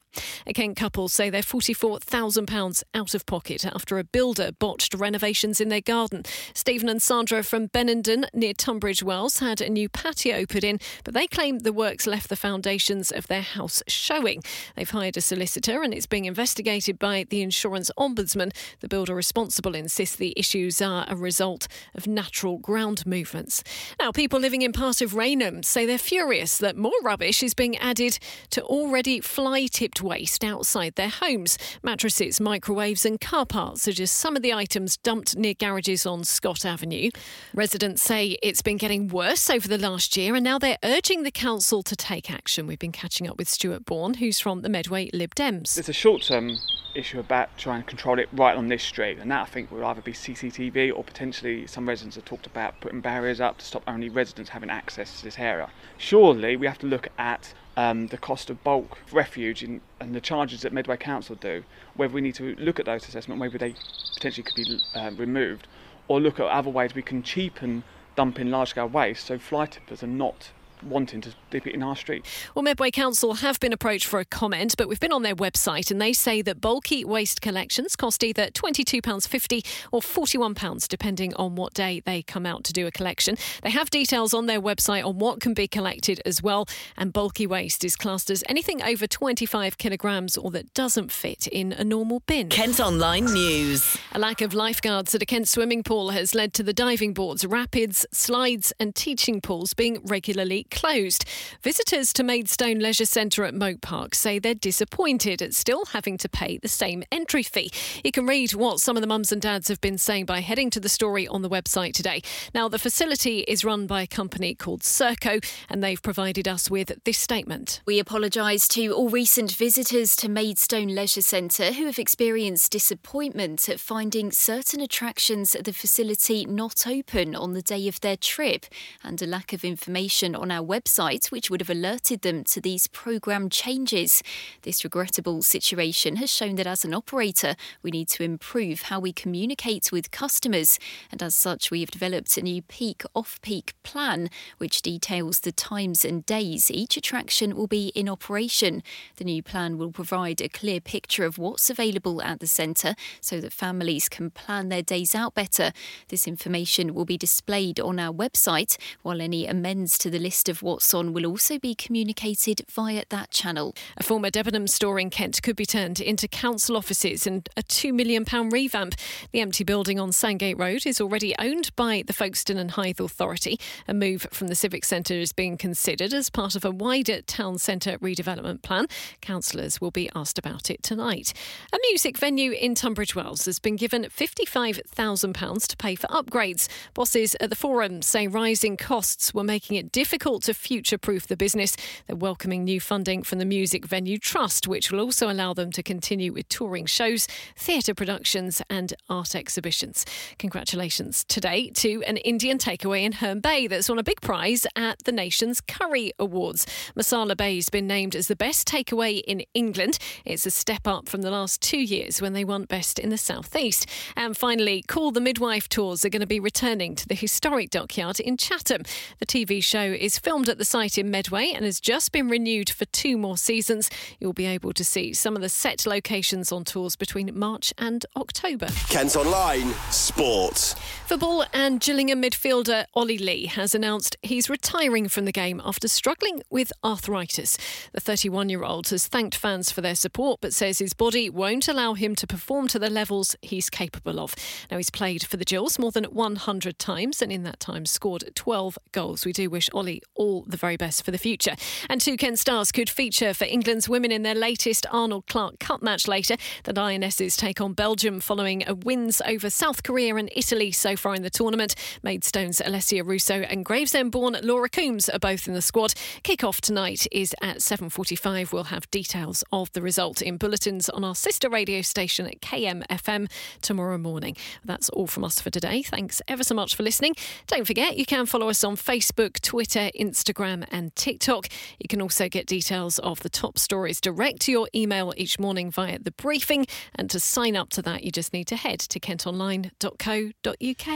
A 0.46 0.52
Kent 0.52 0.76
couple 0.76 1.08
say 1.08 1.30
they're 1.30 1.42
£44,000 1.42 2.82
out 2.94 3.14
of 3.14 3.26
pocket 3.26 3.64
after 3.64 3.98
a 3.98 4.04
builder 4.04 4.50
botched 4.52 4.94
renovations 4.94 5.60
in 5.60 5.68
their 5.68 5.80
garden. 5.80 6.24
Stephen 6.54 6.88
and 6.88 7.00
Sandra 7.00 7.42
from 7.42 7.68
Benenden 7.68 8.24
near 8.34 8.52
Tunbridge 8.52 9.02
Wells 9.02 9.38
had 9.38 9.60
a 9.60 9.70
new 9.70 9.88
patio 9.88 10.44
put 10.46 10.64
in, 10.64 10.78
but 11.04 11.14
they 11.14 11.26
claim 11.26 11.60
the 11.60 11.72
works 11.72 12.06
left 12.06 12.28
the 12.28 12.36
foundations 12.36 13.10
of 13.10 13.26
their 13.28 13.42
house 13.42 13.82
showing. 13.86 14.42
They've 14.76 14.88
hired 14.88 15.16
a 15.16 15.20
solicitor 15.20 15.82
and 15.82 15.94
it's 15.94 16.06
being 16.06 16.24
investigated 16.24 16.98
by 16.98 17.24
the 17.28 17.42
insurance 17.42 17.90
ombudsman. 17.98 18.52
The 18.80 18.88
builder 18.88 19.14
responsible 19.14 19.74
insists 19.74 20.16
the 20.16 20.34
issues 20.36 20.82
are 20.82 21.06
a 21.08 21.16
result 21.16 21.68
of 21.94 22.06
natural 22.06 22.58
ground 22.58 23.06
movements. 23.06 23.62
Now, 23.98 24.12
people 24.12 24.40
living 24.40 24.62
in 24.62 24.72
part 24.72 25.00
of 25.00 25.14
Rainham 25.14 25.62
say 25.62 25.86
they're 25.86 25.98
furious 25.98 26.58
that 26.58 26.76
more 26.76 26.92
rubbish 27.02 27.42
is 27.42 27.54
being 27.54 27.76
added 27.78 28.18
to 28.50 28.62
already 28.62 29.20
fly 29.20 29.66
tipped 29.66 30.01
waste 30.02 30.44
outside 30.44 30.94
their 30.96 31.08
homes. 31.08 31.56
Mattresses, 31.82 32.40
microwaves, 32.40 33.06
and 33.06 33.20
car 33.20 33.46
parts 33.46 33.86
are 33.88 33.92
just 33.92 34.16
some 34.16 34.36
of 34.36 34.42
the 34.42 34.52
items 34.52 34.96
dumped 34.96 35.36
near 35.36 35.54
garages 35.54 36.04
on 36.06 36.24
Scott 36.24 36.64
Avenue. 36.64 37.10
Residents 37.54 38.02
say 38.02 38.36
it's 38.42 38.62
been 38.62 38.76
getting 38.76 39.08
worse 39.08 39.48
over 39.48 39.68
the 39.68 39.78
last 39.78 40.16
year, 40.16 40.34
and 40.34 40.44
now 40.44 40.58
they're 40.58 40.78
urging 40.82 41.22
the 41.22 41.30
council 41.30 41.82
to 41.82 41.96
take 41.96 42.30
action. 42.30 42.66
We've 42.66 42.78
been 42.78 42.92
catching 42.92 43.28
up 43.28 43.38
with 43.38 43.48
Stuart 43.48 43.84
Bourne, 43.84 44.14
who's 44.14 44.40
from 44.40 44.62
the 44.62 44.68
Medway 44.68 45.10
Lib 45.12 45.34
Dems. 45.34 45.78
It's 45.78 45.88
a 45.88 45.92
short 45.92 46.22
term 46.22 46.58
issue 46.94 47.18
about 47.18 47.56
trying 47.56 47.82
to 47.82 47.88
control 47.88 48.18
it 48.18 48.28
right 48.32 48.56
on 48.56 48.68
this 48.68 48.82
street, 48.82 49.18
and 49.18 49.30
that 49.30 49.42
I 49.42 49.46
think 49.46 49.70
will 49.70 49.84
either 49.84 50.02
be 50.02 50.12
CCTV 50.12 50.92
or 50.94 51.04
potentially 51.04 51.66
some 51.66 51.88
residents 51.88 52.16
have 52.16 52.24
talked 52.24 52.46
about 52.46 52.80
putting 52.80 53.00
barriers 53.00 53.40
up 53.40 53.58
to 53.58 53.64
stop 53.64 53.82
only 53.86 54.08
residents 54.08 54.50
having 54.50 54.70
access 54.70 55.18
to 55.18 55.24
this 55.24 55.38
area. 55.38 55.70
Surely 55.98 56.56
we 56.56 56.66
have 56.66 56.78
to 56.78 56.86
look 56.86 57.08
at 57.18 57.54
um, 57.76 58.08
the 58.08 58.18
cost 58.18 58.50
of 58.50 58.62
bulk 58.62 58.98
refuge 59.12 59.62
in, 59.62 59.80
and 60.00 60.14
the 60.14 60.20
charges 60.20 60.62
that 60.62 60.72
Medway 60.72 60.96
Council 60.96 61.36
do, 61.36 61.64
whether 61.94 62.12
we 62.12 62.20
need 62.20 62.34
to 62.36 62.54
look 62.56 62.78
at 62.78 62.86
those 62.86 63.08
assessments, 63.08 63.40
maybe 63.40 63.58
they 63.58 63.74
potentially 64.14 64.42
could 64.42 64.54
be 64.54 64.80
uh, 64.94 65.10
removed, 65.16 65.66
or 66.08 66.20
look 66.20 66.38
at 66.38 66.46
other 66.46 66.70
ways 66.70 66.94
we 66.94 67.02
can 67.02 67.22
cheapen 67.22 67.84
dumping 68.14 68.50
large 68.50 68.70
scale 68.70 68.88
waste 68.88 69.26
so 69.26 69.38
fly 69.38 69.64
tippers 69.66 70.02
are 70.02 70.06
not 70.06 70.50
wanting 70.82 71.20
to 71.20 71.32
dip 71.52 71.66
it 71.66 71.74
in 71.74 71.82
our 71.82 71.94
street. 71.94 72.24
Well, 72.54 72.62
Medway 72.62 72.90
Council 72.90 73.34
have 73.34 73.60
been 73.60 73.72
approached 73.72 74.06
for 74.06 74.18
a 74.18 74.24
comment, 74.24 74.74
but 74.76 74.88
we've 74.88 74.98
been 74.98 75.12
on 75.12 75.22
their 75.22 75.36
website 75.36 75.90
and 75.90 76.00
they 76.00 76.12
say 76.12 76.42
that 76.42 76.60
bulky 76.60 77.04
waste 77.04 77.40
collections 77.40 77.94
cost 77.94 78.24
either 78.24 78.48
£22.50 78.48 79.64
or 79.92 80.00
£41, 80.00 80.88
depending 80.88 81.34
on 81.34 81.54
what 81.54 81.74
day 81.74 82.00
they 82.04 82.22
come 82.22 82.46
out 82.46 82.64
to 82.64 82.72
do 82.72 82.86
a 82.86 82.90
collection. 82.90 83.36
They 83.62 83.70
have 83.70 83.90
details 83.90 84.32
on 84.32 84.46
their 84.46 84.60
website 84.60 85.04
on 85.04 85.18
what 85.18 85.40
can 85.40 85.52
be 85.54 85.68
collected 85.68 86.22
as 86.24 86.42
well, 86.42 86.66
and 86.96 87.12
bulky 87.12 87.46
waste 87.46 87.84
is 87.84 87.96
classed 87.96 88.30
as 88.30 88.42
anything 88.48 88.82
over 88.82 89.06
25 89.06 89.76
kilograms 89.76 90.38
or 90.38 90.50
that 90.52 90.72
doesn't 90.72 91.12
fit 91.12 91.46
in 91.46 91.72
a 91.72 91.84
normal 91.84 92.20
bin. 92.20 92.48
Kent 92.48 92.80
Online 92.80 93.26
News. 93.26 93.96
A 94.12 94.18
lack 94.18 94.40
of 94.40 94.54
lifeguards 94.54 95.14
at 95.14 95.22
a 95.22 95.26
Kent 95.26 95.48
swimming 95.48 95.82
pool 95.82 96.10
has 96.10 96.34
led 96.34 96.54
to 96.54 96.62
the 96.62 96.72
diving 96.72 97.12
boards, 97.12 97.44
rapids, 97.44 98.06
slides, 98.10 98.72
and 98.80 98.94
teaching 98.94 99.40
pools 99.40 99.74
being 99.74 100.00
regularly 100.04 100.64
closed. 100.70 101.24
Visitors 101.62 102.12
to 102.12 102.22
Maidstone 102.22 102.78
Leisure 102.78 103.04
Centre 103.04 103.44
at 103.44 103.54
Moat 103.54 103.80
Park 103.80 104.14
say 104.14 104.38
they're 104.38 104.54
disappointed 104.54 105.42
at 105.42 105.54
still 105.54 105.86
having 105.86 106.16
to 106.18 106.28
pay 106.28 106.58
the 106.58 106.68
same 106.68 107.02
entry 107.10 107.42
fee. 107.42 107.70
You 108.04 108.12
can 108.12 108.26
read 108.26 108.54
what 108.54 108.80
some 108.80 108.96
of 108.96 109.00
the 109.00 109.06
mums 109.06 109.32
and 109.32 109.40
dads 109.40 109.68
have 109.68 109.80
been 109.80 109.98
saying 109.98 110.26
by 110.26 110.40
heading 110.40 110.70
to 110.70 110.80
the 110.80 110.88
story 110.88 111.26
on 111.26 111.42
the 111.42 111.50
website 111.50 111.94
today. 111.94 112.22
Now, 112.54 112.68
the 112.68 112.78
facility 112.78 113.40
is 113.40 113.64
run 113.64 113.86
by 113.86 114.02
a 114.02 114.06
company 114.06 114.54
called 114.54 114.82
Serco, 114.82 115.44
and 115.68 115.82
they've 115.82 116.02
provided 116.02 116.46
us 116.46 116.70
with 116.70 116.92
this 117.04 117.18
statement. 117.18 117.80
We 117.86 117.98
apologise 117.98 118.68
to 118.68 118.92
all 118.92 119.08
recent 119.08 119.52
visitors 119.52 120.14
to 120.16 120.28
Maidstone 120.28 120.94
Leisure 120.94 121.22
Centre 121.22 121.72
who 121.72 121.86
have 121.86 121.98
experienced 121.98 122.70
disappointment 122.70 123.68
at 123.68 123.80
finding 123.80 124.30
certain 124.30 124.80
attractions 124.80 125.54
at 125.54 125.64
the 125.64 125.72
facility 125.72 126.44
not 126.44 126.86
open 126.86 127.34
on 127.34 127.54
the 127.54 127.62
day 127.62 127.88
of 127.88 128.00
their 128.00 128.16
trip 128.16 128.66
and 129.02 129.20
a 129.20 129.26
lack 129.26 129.52
of 129.52 129.64
information 129.64 130.34
on 130.34 130.50
our 130.50 130.64
website 130.64 131.31
which 131.32 131.50
would 131.50 131.60
have 131.60 131.70
alerted 131.70 132.20
them 132.20 132.44
to 132.44 132.60
these 132.60 132.86
programme 132.88 133.48
changes. 133.48 134.22
This 134.62 134.84
regrettable 134.84 135.42
situation 135.42 136.16
has 136.16 136.30
shown 136.30 136.56
that 136.56 136.66
as 136.66 136.84
an 136.84 136.92
operator, 136.92 137.56
we 137.82 137.90
need 137.90 138.08
to 138.08 138.22
improve 138.22 138.82
how 138.82 139.00
we 139.00 139.14
communicate 139.14 139.90
with 139.90 140.10
customers, 140.10 140.78
and 141.10 141.22
as 141.22 141.34
such, 141.34 141.70
we 141.70 141.80
have 141.80 141.90
developed 141.90 142.36
a 142.36 142.42
new 142.42 142.60
peak 142.60 143.02
off 143.14 143.40
peak 143.40 143.72
plan 143.82 144.28
which 144.58 144.82
details 144.82 145.40
the 145.40 145.52
times 145.52 146.04
and 146.04 146.26
days 146.26 146.70
each 146.70 146.98
attraction 146.98 147.56
will 147.56 147.66
be 147.66 147.88
in 147.94 148.10
operation. 148.10 148.82
The 149.16 149.24
new 149.24 149.42
plan 149.42 149.78
will 149.78 149.90
provide 149.90 150.42
a 150.42 150.50
clear 150.50 150.80
picture 150.80 151.24
of 151.24 151.38
what's 151.38 151.70
available 151.70 152.20
at 152.20 152.40
the 152.40 152.46
centre 152.46 152.94
so 153.22 153.40
that 153.40 153.54
families 153.54 154.10
can 154.10 154.30
plan 154.30 154.68
their 154.68 154.82
days 154.82 155.14
out 155.14 155.34
better. 155.34 155.72
This 156.08 156.28
information 156.28 156.92
will 156.92 157.06
be 157.06 157.16
displayed 157.16 157.80
on 157.80 157.98
our 157.98 158.12
website, 158.12 158.76
while 159.00 159.22
any 159.22 159.46
amends 159.46 159.96
to 159.98 160.10
the 160.10 160.18
list 160.18 160.50
of 160.50 160.62
what's 160.62 160.92
on 160.92 161.14
will 161.14 161.21
also 161.26 161.58
be 161.58 161.74
communicated 161.74 162.64
via 162.70 163.04
that 163.10 163.30
channel. 163.30 163.74
A 163.96 164.02
former 164.02 164.30
Debenhams 164.30 164.70
store 164.70 164.98
in 164.98 165.10
Kent 165.10 165.42
could 165.42 165.56
be 165.56 165.66
turned 165.66 166.00
into 166.00 166.28
council 166.28 166.76
offices 166.76 167.26
and 167.26 167.48
a 167.56 167.62
£2 167.62 167.92
million 167.92 168.24
revamp. 168.50 168.94
The 169.32 169.40
empty 169.40 169.64
building 169.64 169.98
on 169.98 170.12
Sandgate 170.12 170.58
Road 170.58 170.86
is 170.86 171.00
already 171.00 171.34
owned 171.38 171.74
by 171.76 172.02
the 172.06 172.12
Folkestone 172.12 172.56
and 172.56 172.72
Hythe 172.72 173.00
Authority. 173.00 173.58
A 173.86 173.94
move 173.94 174.26
from 174.30 174.48
the 174.48 174.54
Civic 174.54 174.84
Centre 174.84 175.14
is 175.14 175.32
being 175.32 175.56
considered 175.56 176.12
as 176.12 176.30
part 176.30 176.54
of 176.54 176.64
a 176.64 176.70
wider 176.70 177.22
town 177.22 177.58
centre 177.58 177.98
redevelopment 177.98 178.62
plan. 178.62 178.86
Councillors 179.20 179.80
will 179.80 179.90
be 179.90 180.10
asked 180.14 180.38
about 180.38 180.70
it 180.70 180.82
tonight. 180.82 181.32
A 181.72 181.78
music 181.90 182.18
venue 182.18 182.52
in 182.52 182.74
Tunbridge 182.74 183.14
Wells 183.14 183.44
has 183.44 183.58
been 183.58 183.76
given 183.76 184.04
£55,000 184.04 185.66
to 185.66 185.76
pay 185.76 185.94
for 185.94 186.06
upgrades. 186.08 186.68
Bosses 186.94 187.36
at 187.40 187.50
the 187.50 187.56
Forum 187.56 188.02
say 188.02 188.26
rising 188.26 188.76
costs 188.76 189.34
were 189.34 189.44
making 189.44 189.76
it 189.76 189.92
difficult 189.92 190.42
to 190.44 190.54
future 190.54 190.98
proof 190.98 191.11
the 191.20 191.36
business. 191.36 191.76
They're 192.06 192.16
welcoming 192.16 192.64
new 192.64 192.80
funding 192.80 193.22
from 193.22 193.38
the 193.38 193.44
Music 193.44 193.86
Venue 193.86 194.18
Trust, 194.18 194.66
which 194.66 194.90
will 194.90 195.00
also 195.00 195.30
allow 195.30 195.54
them 195.54 195.70
to 195.72 195.82
continue 195.82 196.32
with 196.32 196.48
touring 196.48 196.86
shows, 196.86 197.26
theatre 197.56 197.94
productions, 197.94 198.62
and 198.70 198.94
art 199.08 199.34
exhibitions. 199.34 200.04
Congratulations 200.38 201.24
today 201.24 201.70
to 201.70 202.02
an 202.04 202.16
Indian 202.18 202.58
takeaway 202.58 203.02
in 203.02 203.12
Herne 203.12 203.40
Bay 203.40 203.66
that's 203.66 203.88
won 203.88 203.98
a 203.98 204.02
big 204.02 204.20
prize 204.20 204.66
at 204.76 204.98
the 205.04 205.12
nation's 205.12 205.60
Curry 205.60 206.12
Awards. 206.18 206.66
Masala 206.96 207.36
Bay 207.36 207.56
has 207.56 207.68
been 207.68 207.86
named 207.86 208.16
as 208.16 208.28
the 208.28 208.36
best 208.36 208.66
takeaway 208.66 209.20
in 209.26 209.42
England. 209.54 209.98
It's 210.24 210.46
a 210.46 210.50
step 210.50 210.86
up 210.86 211.08
from 211.08 211.22
the 211.22 211.30
last 211.30 211.60
two 211.60 211.80
years 211.80 212.22
when 212.22 212.32
they 212.32 212.44
won 212.44 212.64
best 212.64 212.98
in 212.98 213.10
the 213.10 213.18
southeast. 213.18 213.86
And 214.16 214.36
finally, 214.36 214.82
Call 214.82 215.10
the 215.10 215.20
Midwife 215.20 215.68
tours 215.68 216.04
are 216.04 216.08
going 216.08 216.20
to 216.20 216.26
be 216.26 216.40
returning 216.40 216.94
to 216.96 217.06
the 217.06 217.14
historic 217.14 217.70
dockyard 217.70 218.20
in 218.20 218.36
Chatham. 218.36 218.82
The 219.18 219.26
TV 219.26 219.62
show 219.62 219.82
is 219.82 220.18
filmed 220.18 220.48
at 220.48 220.58
the 220.58 220.64
site 220.64 220.91
in 220.98 221.10
Medway 221.10 221.52
and 221.54 221.64
has 221.64 221.80
just 221.80 222.12
been 222.12 222.28
renewed 222.28 222.70
for 222.70 222.84
two 222.86 223.16
more 223.16 223.36
seasons. 223.36 223.90
You'll 224.20 224.32
be 224.32 224.46
able 224.46 224.72
to 224.72 224.84
see 224.84 225.12
some 225.12 225.36
of 225.36 225.42
the 225.42 225.48
set 225.48 225.86
locations 225.86 226.52
on 226.52 226.64
tours 226.64 226.96
between 226.96 227.36
March 227.38 227.72
and 227.78 228.04
October. 228.16 228.68
Kent 228.88 229.16
Online 229.16 229.72
Sport. 229.90 230.74
Football 231.06 231.44
and 231.52 231.80
Gillingham 231.80 232.22
midfielder 232.22 232.86
Ollie 232.94 233.18
Lee 233.18 233.46
has 233.46 233.74
announced 233.74 234.16
he's 234.22 234.48
retiring 234.48 235.08
from 235.08 235.24
the 235.24 235.32
game 235.32 235.60
after 235.64 235.88
struggling 235.88 236.42
with 236.50 236.72
arthritis. 236.84 237.58
The 237.92 238.00
31 238.00 238.48
year 238.48 238.64
old 238.64 238.88
has 238.88 239.06
thanked 239.06 239.34
fans 239.36 239.70
for 239.70 239.80
their 239.80 239.94
support 239.94 240.40
but 240.40 240.54
says 240.54 240.78
his 240.78 240.94
body 240.94 241.28
won't 241.28 241.68
allow 241.68 241.94
him 241.94 242.14
to 242.16 242.26
perform 242.26 242.68
to 242.68 242.78
the 242.78 242.90
levels 242.90 243.36
he's 243.42 243.70
capable 243.70 244.20
of. 244.20 244.34
Now, 244.70 244.76
he's 244.76 244.90
played 244.90 245.24
for 245.24 245.36
the 245.36 245.44
Gills 245.44 245.78
more 245.78 245.90
than 245.90 246.04
100 246.04 246.78
times 246.78 247.22
and 247.22 247.32
in 247.32 247.42
that 247.44 247.60
time 247.60 247.86
scored 247.86 248.30
12 248.34 248.78
goals. 248.92 249.24
We 249.24 249.32
do 249.32 249.50
wish 249.50 249.68
Ollie 249.72 250.02
all 250.14 250.44
the 250.46 250.56
very 250.56 250.76
best 250.76 250.81
for 250.82 251.10
the 251.10 251.18
future. 251.18 251.54
And 251.88 252.00
two 252.00 252.16
Kent 252.16 252.38
stars 252.38 252.72
could 252.72 252.90
feature 252.90 253.34
for 253.34 253.44
England's 253.44 253.88
women 253.88 254.10
in 254.10 254.22
their 254.22 254.34
latest 254.34 254.86
Arnold 254.90 255.26
Clark 255.26 255.58
Cup 255.58 255.82
match 255.82 256.08
later. 256.08 256.36
The 256.64 256.72
Lionesses 256.72 257.36
take 257.36 257.60
on 257.60 257.72
Belgium 257.72 258.20
following 258.20 258.66
a 258.66 258.74
wins 258.74 259.22
over 259.26 259.50
South 259.50 259.82
Korea 259.82 260.16
and 260.16 260.30
Italy 260.34 260.72
so 260.72 260.96
far 260.96 261.14
in 261.14 261.22
the 261.22 261.30
tournament. 261.30 261.74
Maidstone's 262.02 262.60
Alessia 262.60 263.06
Russo 263.06 263.42
and 263.42 263.64
Gravesend-born 263.64 264.38
Laura 264.42 264.68
Coombs 264.68 265.08
are 265.08 265.18
both 265.18 265.46
in 265.46 265.54
the 265.54 265.62
squad. 265.62 265.94
Kick-off 266.22 266.60
tonight 266.60 267.06
is 267.12 267.34
at 267.40 267.58
7.45. 267.58 268.52
We'll 268.52 268.64
have 268.64 268.90
details 268.90 269.44
of 269.52 269.72
the 269.72 269.82
result 269.82 270.20
in 270.22 270.36
bulletins 270.36 270.88
on 270.88 271.04
our 271.04 271.14
sister 271.14 271.48
radio 271.48 271.82
station 271.82 272.26
at 272.26 272.40
KMFM 272.40 273.30
tomorrow 273.60 273.98
morning. 273.98 274.36
That's 274.64 274.88
all 274.88 275.06
from 275.06 275.24
us 275.24 275.40
for 275.40 275.50
today. 275.50 275.82
Thanks 275.82 276.20
ever 276.26 276.42
so 276.42 276.54
much 276.54 276.74
for 276.74 276.82
listening. 276.82 277.14
Don't 277.46 277.66
forget, 277.66 277.96
you 277.96 278.06
can 278.06 278.26
follow 278.26 278.48
us 278.48 278.64
on 278.64 278.76
Facebook, 278.76 279.40
Twitter, 279.40 279.90
Instagram, 279.98 280.66
and 280.72 280.94
TikTok. 280.96 281.46
You 281.78 281.88
can 281.88 282.02
also 282.02 282.28
get 282.28 282.46
details 282.46 282.98
of 282.98 283.20
the 283.20 283.28
top 283.28 283.58
stories 283.58 284.00
direct 284.00 284.40
to 284.42 284.52
your 284.52 284.68
email 284.74 285.12
each 285.16 285.38
morning 285.38 285.70
via 285.70 285.98
the 285.98 286.10
briefing. 286.12 286.66
And 286.94 287.08
to 287.10 287.20
sign 287.20 287.54
up 287.54 287.68
to 287.70 287.82
that, 287.82 288.02
you 288.02 288.10
just 288.10 288.32
need 288.32 288.48
to 288.48 288.56
head 288.56 288.80
to 288.80 288.98
kentonline.co.uk. 288.98 290.86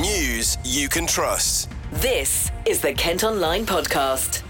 News 0.00 0.58
you 0.64 0.88
can 0.88 1.06
trust. 1.06 1.70
This 1.92 2.50
is 2.66 2.80
the 2.80 2.92
Kent 2.92 3.22
Online 3.24 3.66
Podcast. 3.66 4.42